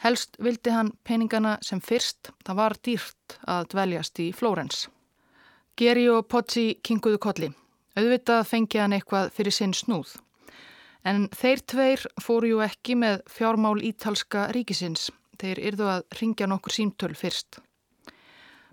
Helst 0.01 0.37
vildi 0.41 0.73
hann 0.73 0.95
peningana 1.05 1.57
sem 1.61 1.81
fyrst, 1.81 2.31
það 2.45 2.57
var 2.57 2.75
dýrt 2.81 3.37
að 3.45 3.67
dveljast 3.73 4.19
í 4.19 4.31
Flórens. 4.33 4.87
Geri 5.77 6.07
og 6.09 6.25
Poggi 6.27 6.79
kinguðu 6.81 7.19
kolli. 7.21 7.51
Auðvitað 7.97 8.47
fengi 8.49 8.81
hann 8.81 8.95
eitthvað 8.97 9.29
fyrir 9.35 9.53
sinn 9.53 9.75
snúð. 9.77 10.15
En 11.05 11.27
þeir 11.33 11.61
tveir 11.73 12.05
fóru 12.21 12.49
ju 12.49 12.61
ekki 12.65 12.95
með 12.97 13.21
fjármál 13.29 13.81
ítalska 13.81 14.47
ríkisins. 14.55 15.09
Þeir 15.41 15.61
yrðu 15.69 15.89
að 15.89 16.03
ringja 16.19 16.49
nokkur 16.49 16.75
símtöl 16.75 17.13
fyrst. 17.17 17.61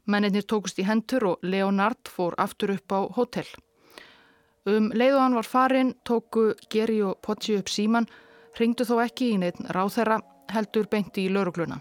Mennir 0.09 0.44
tókust 0.49 0.79
í 0.81 0.87
hendur 0.88 1.27
og 1.35 1.42
Leonard 1.44 2.09
fór 2.09 2.37
aftur 2.40 2.73
upp 2.79 2.92
á 2.97 3.01
hótel. 3.12 3.49
Um 4.68 4.88
leiðu 4.92 5.21
hann 5.21 5.37
var 5.37 5.49
farin, 5.49 5.94
tóku 6.05 6.55
Geri 6.73 7.03
og 7.05 7.21
Poggi 7.25 7.59
upp 7.61 7.68
síman, 7.68 8.09
ringdu 8.59 8.85
þó 8.88 8.99
ekki 9.05 9.35
í 9.35 9.38
neitt 9.40 9.61
ráþæra, 9.77 10.18
heldur 10.53 10.88
beinti 10.88 11.27
í 11.27 11.33
laurugluna. 11.33 11.81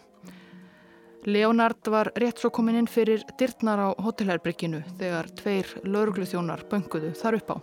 Leonard 1.28 1.88
var 1.92 2.12
rétt 2.16 2.40
svo 2.40 2.52
komin 2.56 2.78
inn 2.80 2.88
fyrir 2.88 3.24
dyrtnar 3.40 3.80
á 3.80 3.90
hotelherbrygginu 4.00 4.84
þegar 5.00 5.32
tveir 5.40 5.74
laurugluþjónar 5.84 6.68
bönguðu 6.72 7.16
þar 7.20 7.40
upp 7.42 7.52
á. 7.52 7.58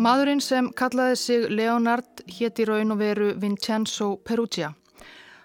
Madurinn 0.00 0.40
sem 0.40 0.70
kallaði 0.72 1.16
sig 1.20 1.42
Leonard 1.52 2.22
hétt 2.32 2.60
í 2.62 2.64
raun 2.64 2.94
og 2.94 3.02
veru 3.02 3.26
Vincenzo 3.36 4.14
Perugia. 4.24 4.70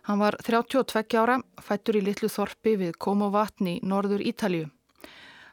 Hann 0.08 0.22
var 0.22 0.38
32 0.48 1.18
ára, 1.20 1.42
fættur 1.60 1.98
í 2.00 2.04
litlu 2.06 2.30
þorpi 2.32 2.78
við 2.80 2.94
Komovatni, 2.96 3.82
norður 3.84 4.24
Ítalju. 4.24 4.70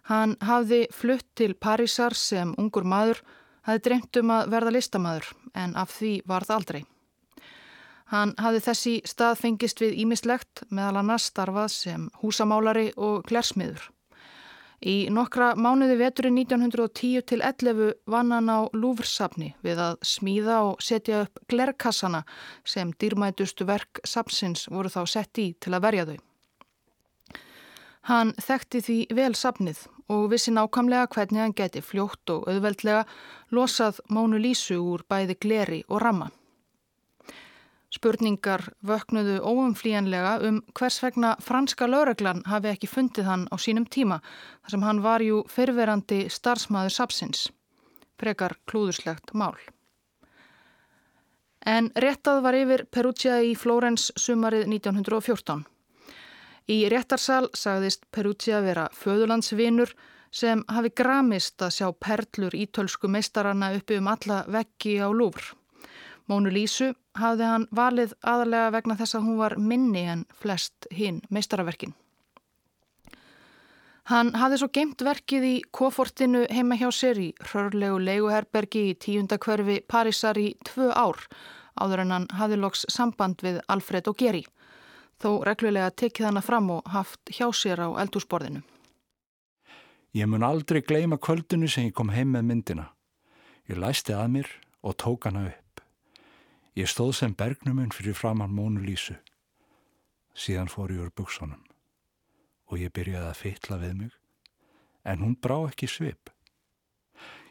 Hann 0.06 0.36
hafði 0.46 0.84
flutt 0.94 1.26
til 1.34 1.56
Parísar 1.58 2.14
sem 2.14 2.52
ungur 2.62 2.86
maður, 2.86 3.24
hafði 3.66 3.82
dreymt 3.88 4.20
um 4.22 4.30
að 4.36 4.52
verða 4.54 4.74
listamæður 4.76 5.32
en 5.64 5.74
af 5.82 5.96
því 5.96 6.12
var 6.30 6.46
það 6.46 6.60
aldrei. 6.60 6.82
Hann 8.14 8.36
hafði 8.38 8.60
þessi 8.68 8.94
stað 9.08 9.34
fengist 9.40 9.82
við 9.82 9.98
ímislegt 10.04 10.62
meðal 10.70 11.02
annars 11.02 11.26
starfað 11.32 11.74
sem 11.74 12.06
húsamálari 12.22 12.92
og 12.94 13.26
glersmiður. 13.26 13.82
Í 14.82 15.06
nokkra 15.14 15.52
mánuði 15.54 15.94
veturinn 16.00 16.40
1910 16.40 17.22
til 17.30 17.38
11 17.38 17.92
vann 18.10 18.34
hann 18.34 18.50
á 18.50 18.66
Lúfrsafni 18.74 19.52
við 19.62 19.78
að 19.78 20.00
smíða 20.02 20.56
og 20.72 20.82
setja 20.82 21.20
upp 21.22 21.38
glerkassana 21.46 22.24
sem 22.66 22.90
dýrmætustu 22.90 23.66
verk 23.68 24.02
sapsins 24.02 24.66
voru 24.66 24.90
þá 24.90 25.06
sett 25.06 25.38
í 25.38 25.52
til 25.62 25.76
að 25.76 25.84
verja 25.86 26.08
þau. 26.10 26.18
Hann 28.10 28.34
þekkti 28.42 28.82
því 28.82 28.98
vel 29.14 29.32
sapnið 29.38 29.86
og 30.10 30.28
vissi 30.32 30.50
nákvæmlega 30.50 31.06
hvernig 31.14 31.44
hann 31.44 31.54
geti 31.54 31.84
fljótt 31.86 32.34
og 32.34 32.48
auðveldlega 32.50 33.04
losað 33.54 34.02
Mónu 34.10 34.42
Lísu 34.42 34.80
úr 34.82 35.06
bæði 35.06 35.38
gleri 35.38 35.84
og 35.86 36.02
ramma. 36.02 36.32
Spurningar 37.92 38.70
vöknuðu 38.88 39.37
óumflíjanlega 39.44 40.38
um 40.48 40.62
hvers 40.78 40.96
vegna 41.02 41.35
franska 41.44 41.85
laureglan 41.90 42.40
hafi 42.48 42.70
ekki 42.70 42.88
fundið 42.88 43.28
hann 43.28 43.44
á 43.52 43.57
sínum 43.61 43.85
tíma 43.85 44.22
þar 44.24 44.74
sem 44.74 44.87
hann 44.87 45.02
var 45.05 45.24
jú 45.24 45.42
fyrverandi 45.52 46.22
starfsmæður 46.33 46.96
sapsins. 46.96 47.50
Frekar 48.16 48.57
klúðuslegt 48.70 49.35
mál. 49.35 49.59
En 51.66 51.92
réttað 51.94 52.40
var 52.42 52.57
yfir 52.59 52.87
Perugia 52.90 53.37
í 53.44 53.52
Flórens 53.55 54.09
sumarið 54.18 54.66
1914. 54.72 55.62
Í 56.72 56.78
réttarsal 56.88 57.50
sagðist 57.52 58.09
Perugia 58.11 58.62
vera 58.64 58.88
föðulandsvinur 58.96 59.92
sem 60.33 60.64
hafi 60.72 60.90
gramist 60.96 61.61
að 61.62 61.74
sjá 61.76 61.88
perlur 61.92 62.55
ítölsku 62.57 63.11
meistaranna 63.11 63.74
uppi 63.76 64.00
um 64.00 64.09
alla 64.09 64.44
veggi 64.48 64.96
á 64.96 65.12
lúfr. 65.12 65.52
Mónu 66.30 66.52
Lísu 66.52 66.92
hafði 67.18 67.48
hann 67.48 67.66
valið 67.74 68.14
aðalega 68.22 68.70
vegna 68.76 68.96
þess 69.00 69.18
að 69.18 69.26
hún 69.26 69.40
var 69.40 69.56
minni 69.58 70.04
en 70.08 70.24
flest 70.38 70.87
hinn 70.90 71.20
meistaraverkin. 71.30 71.94
Hann 74.11 74.32
hafði 74.35 74.58
svo 74.58 74.68
geimt 74.74 75.02
verkið 75.06 75.44
í 75.46 75.56
kofortinu 75.70 76.46
heima 76.50 76.74
hjá 76.78 76.88
sér 76.90 77.20
í 77.22 77.28
hrörlegu 77.50 78.00
leiguherbergi 78.02 78.88
í 78.90 78.96
tíundakverfi 78.98 79.78
Parísar 79.87 80.40
í 80.42 80.48
tvö 80.66 80.90
ár 80.90 81.20
áður 81.78 82.02
en 82.02 82.14
hann 82.16 82.26
hafði 82.35 82.58
loks 82.58 82.82
samband 82.90 83.44
við 83.46 83.61
Alfred 83.70 84.10
og 84.10 84.18
Geri 84.18 84.42
þó 85.23 85.31
reglulega 85.46 85.92
tekið 85.94 86.29
hana 86.29 86.42
fram 86.42 86.70
og 86.75 86.90
haft 86.90 87.31
hjá 87.31 87.46
sér 87.54 87.85
á 87.87 87.88
eldúsborðinu. 88.02 88.64
Ég 90.12 90.29
mun 90.29 90.44
aldrei 90.44 90.83
gleima 90.83 91.16
kvöldinu 91.16 91.70
sem 91.70 91.88
ég 91.88 91.94
kom 91.96 92.10
heim 92.12 92.35
með 92.35 92.48
myndina. 92.50 92.90
Ég 93.70 93.79
læsti 93.79 94.12
að 94.12 94.33
mér 94.35 94.50
og 94.83 94.98
tók 94.98 95.31
hana 95.31 95.46
upp. 95.48 95.62
Ég 96.73 96.88
stóð 96.88 97.10
sem 97.18 97.35
bergnuminn 97.37 97.92
fyrir 97.92 98.14
framann 98.16 98.54
Mónu 98.56 98.81
Lísu. 98.81 99.18
Síðan 100.33 100.70
fór 100.73 100.94
ég 100.94 101.02
úr 101.04 101.10
buksunum 101.12 101.60
og 102.73 102.81
ég 102.81 102.92
byrjaði 102.96 103.29
að 103.29 103.40
fytla 103.42 103.77
við 103.83 103.98
mig 103.98 104.14
en 105.04 105.20
hún 105.20 105.35
brá 105.37 105.58
ekki 105.66 105.90
svip. 105.90 106.31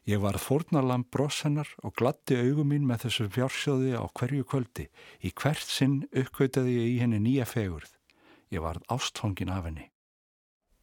Ég 0.09 0.23
var 0.23 0.39
þórnalam 0.41 1.03
brossennar 1.13 1.69
og 1.85 1.93
glatti 2.01 2.39
augum 2.39 2.71
mín 2.73 2.87
með 2.89 3.05
þessu 3.05 3.27
fjársjóði 3.35 3.93
á 3.93 4.09
hverju 4.09 4.47
kvöldi. 4.49 4.87
Í 5.21 5.29
hvert 5.29 5.69
sinn 5.69 5.99
uppkvötaði 6.09 6.79
ég 6.79 6.89
í 6.95 6.99
henni 7.03 7.21
nýja 7.21 7.45
fegurð. 7.45 7.93
Ég 8.49 8.65
var 8.65 8.81
ástfóngin 8.89 9.53
af 9.53 9.69
henni. 9.69 9.91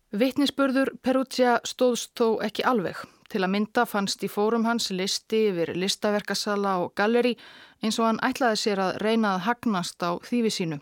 Vittnisspörður 0.09 0.94
Perugia 1.04 1.59
stóðst 1.68 2.14
þó 2.16 2.38
ekki 2.40 2.62
alveg. 2.64 2.96
Til 3.28 3.42
að 3.44 3.50
mynda 3.52 3.82
fannst 3.84 4.22
í 4.24 4.30
fórum 4.32 4.64
hans 4.64 4.86
listi 4.88 5.50
yfir 5.50 5.74
listaverkasala 5.76 6.78
og 6.80 6.94
galleri 6.96 7.34
eins 7.84 7.98
og 8.00 8.06
hann 8.06 8.22
ætlaði 8.24 8.56
sér 8.56 8.80
að 8.80 8.96
reyna 9.02 9.34
að 9.34 9.44
hagnast 9.50 10.00
á 10.00 10.16
þýfi 10.24 10.54
sínu 10.54 10.78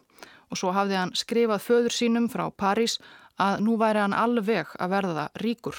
og 0.46 0.60
svo 0.60 0.70
hafði 0.70 1.00
hann 1.00 1.14
skrifað 1.18 1.64
föður 1.64 1.96
sínum 1.96 2.30
frá 2.30 2.44
París 2.54 3.00
að 3.42 3.66
nú 3.66 3.74
væri 3.82 4.04
hann 4.04 4.14
alveg 4.14 4.70
að 4.78 4.94
verða 4.94 5.26
ríkur. 5.42 5.74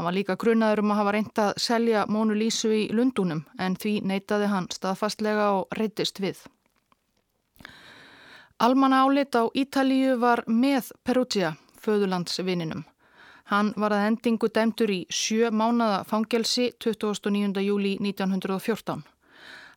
Hann 0.00 0.08
var 0.08 0.16
líka 0.16 0.40
grunnaður 0.40 0.86
um 0.86 0.96
að 0.96 1.00
hafa 1.02 1.16
reynd 1.18 1.44
að 1.44 1.54
selja 1.60 2.08
Mónu 2.08 2.32
Lísu 2.32 2.72
í 2.72 2.82
Lundunum 2.88 3.44
en 3.60 3.76
því 3.76 3.98
neytaði 4.08 4.48
hann 4.48 4.72
staðfastlega 4.72 5.52
og 5.60 5.76
reytist 5.76 6.24
við. 6.24 6.40
Almanna 8.58 9.04
álit 9.04 9.36
á 9.36 9.52
Ítalíu 9.52 10.16
var 10.16 10.46
með 10.48 10.94
Perugia, 11.04 11.58
föðulandsvininum. 11.88 12.84
Hann 13.48 13.72
var 13.80 13.94
að 13.96 14.10
endingu 14.10 14.50
dæmtur 14.52 14.90
í 14.92 15.04
sjö 15.08 15.48
mánada 15.48 16.02
fangelsi 16.04 16.66
29. 16.84 17.62
júli 17.64 17.94
1914. 17.96 19.06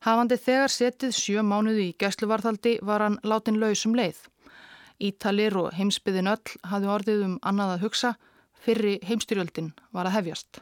Hafandi 0.04 0.36
þegar 0.42 0.74
setið 0.74 1.14
sjö 1.16 1.44
mánuði 1.46 1.86
í 1.92 1.96
gæsluvarðaldi 2.02 2.80
var 2.84 3.06
hann 3.06 3.16
látin 3.24 3.62
lausum 3.62 3.96
leið. 3.96 4.20
Ítalir 5.02 5.56
og 5.62 5.72
heimsbyðin 5.78 6.30
öll 6.34 6.58
hafði 6.68 6.92
orðið 6.96 7.24
um 7.30 7.40
annað 7.48 7.78
að 7.78 7.86
hugsa, 7.86 8.12
fyrri 8.66 8.98
heimstyrjöldin 9.08 9.72
var 9.96 10.10
að 10.10 10.18
hefjast. 10.18 10.62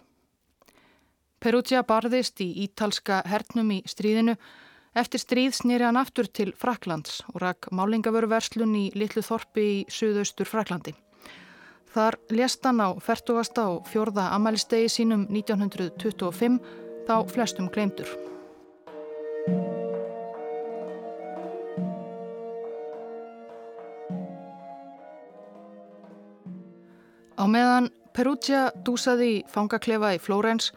Perugia 1.39 1.81
barðist 1.87 2.43
í 2.43 2.51
ítalska 2.67 3.23
hernum 3.25 3.71
í 3.71 3.81
stríðinu. 3.87 4.37
Eftir 4.93 5.23
stríð 5.23 5.55
snýri 5.55 5.87
hann 5.87 5.99
aftur 5.99 6.27
til 6.27 6.51
Fraklands 6.51 7.21
og 7.33 7.41
rakk 7.41 7.71
málingavöruverslun 7.71 8.75
í 8.75 8.89
Littlu 8.93 9.23
Þorpi 9.23 9.69
í 9.79 9.85
suðaustur 9.87 10.49
Fraklandi. 10.49 10.93
Þar 11.89 12.19
lést 12.29 12.65
hann 12.65 12.81
á 12.85 12.93
40. 13.01 13.61
og 13.65 13.87
4. 13.89 14.13
amælistegi 14.29 14.89
sínum 14.93 15.25
1925 15.33 16.59
þá 17.07 17.15
flestum 17.33 17.69
gleymdur. 17.73 18.09
Á 27.39 27.43
meðan 27.47 27.89
Perugia 28.13 28.67
dúsaði 28.83 29.29
í 29.31 29.43
fangaklefa 29.47 30.11
í 30.17 30.19
Flórens 30.19 30.73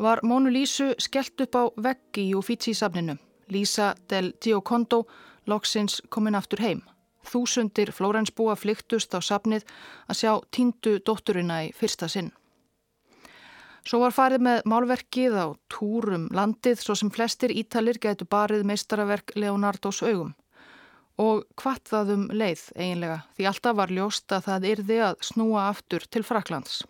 var 0.00 0.22
Mónu 0.24 0.50
Lísu 0.50 0.94
skellt 0.98 1.40
upp 1.44 1.58
á 1.60 1.64
veggi 1.76 2.30
í 2.30 2.34
Uffizi-safninu. 2.38 3.18
Lísa 3.52 3.94
del 4.08 4.32
Giocondo 4.42 5.04
loksins 5.46 6.00
kominn 6.10 6.34
aftur 6.34 6.64
heim. 6.64 6.82
Þúsundir 7.26 7.92
Flórensbúa 7.92 8.56
flyktust 8.56 9.14
á 9.14 9.20
safnið 9.20 9.66
að 10.06 10.20
sjá 10.20 10.32
tíndu 10.54 10.96
dótturina 11.04 11.62
í 11.66 11.72
fyrsta 11.76 12.08
sinn. 12.08 12.32
Svo 13.86 14.00
var 14.02 14.14
farið 14.14 14.42
með 14.42 14.64
málverkið 14.66 15.36
á 15.38 15.46
túrum 15.70 16.26
landið 16.34 16.80
svo 16.82 16.96
sem 16.98 17.12
flestir 17.14 17.54
ítalir 17.54 18.00
getur 18.02 18.26
barið 18.26 18.66
meistaraverk 18.66 19.36
Leonardos 19.38 20.02
augum 20.02 20.34
og 21.22 21.46
hvað 21.56 21.78
það 21.90 22.12
um 22.14 22.24
leið 22.32 22.64
eiginlega 22.76 23.20
því 23.36 23.48
alltaf 23.50 23.78
var 23.78 23.94
ljóst 23.98 24.34
að 24.36 24.48
það 24.50 24.68
yrði 24.72 24.98
að 25.06 25.16
snúa 25.30 25.62
aftur 25.70 26.04
til 26.12 26.24
Fraklands. 26.26 26.82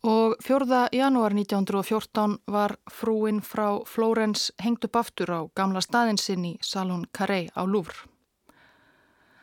Og 0.00 0.38
4. 0.40 0.88
janúar 0.96 1.34
1914 1.36 2.38
var 2.48 2.78
frúin 2.88 3.42
frá 3.44 3.82
Flórens 3.84 4.48
hengt 4.64 4.86
upp 4.88 4.96
aftur 4.96 5.28
á 5.28 5.40
gamla 5.54 5.82
staðinsinn 5.84 6.46
í 6.48 6.54
Salon 6.64 7.04
Carré 7.12 7.50
á 7.52 7.62
Louvre. 7.68 8.08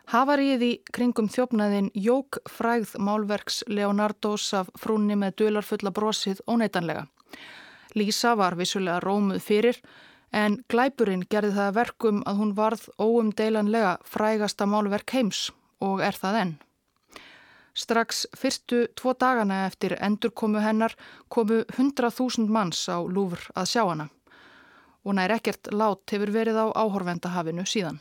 Hafaríð 0.07 0.61
í 0.63 0.69
kringum 0.95 1.25
þjófnaðin 1.27 1.89
jók 1.91 2.37
fræð 2.47 2.93
málverks 3.03 3.57
Leonardos 3.67 4.45
af 4.55 4.69
frúnni 4.79 5.17
með 5.19 5.33
dularfulla 5.41 5.91
brosið 5.91 6.39
óneitanlega. 6.47 7.09
Lísa 7.99 8.31
var 8.39 8.55
vissulega 8.55 9.01
rómuð 9.03 9.41
fyrir 9.43 9.81
en 10.31 10.61
glæpurinn 10.71 11.27
gerði 11.27 11.57
það 11.59 11.75
verkum 11.81 12.23
að 12.23 12.39
hún 12.39 12.55
varð 12.55 12.87
óumdeilanlega 12.95 13.97
frægasta 14.07 14.69
málverk 14.71 15.11
heims 15.11 15.49
og 15.83 15.99
er 15.99 16.15
það 16.15 16.41
enn. 16.45 16.57
Strax 17.75 18.25
fyrstu 18.31 18.85
tvo 18.95 19.11
dagana 19.11 19.65
eftir 19.67 19.99
endurkomu 19.99 20.63
hennar 20.63 20.95
komu 21.27 21.65
100.000 21.75 22.47
manns 22.47 22.87
á 22.87 23.03
lúfur 23.03 23.43
að 23.59 23.73
sjá 23.75 23.83
hana 23.83 24.07
og 25.03 25.19
nær 25.19 25.35
ekkert 25.35 25.67
lát 25.75 26.15
hefur 26.15 26.31
verið 26.31 26.63
á 26.63 26.65
áhorvendahafinu 26.71 27.67
síðan. 27.67 27.99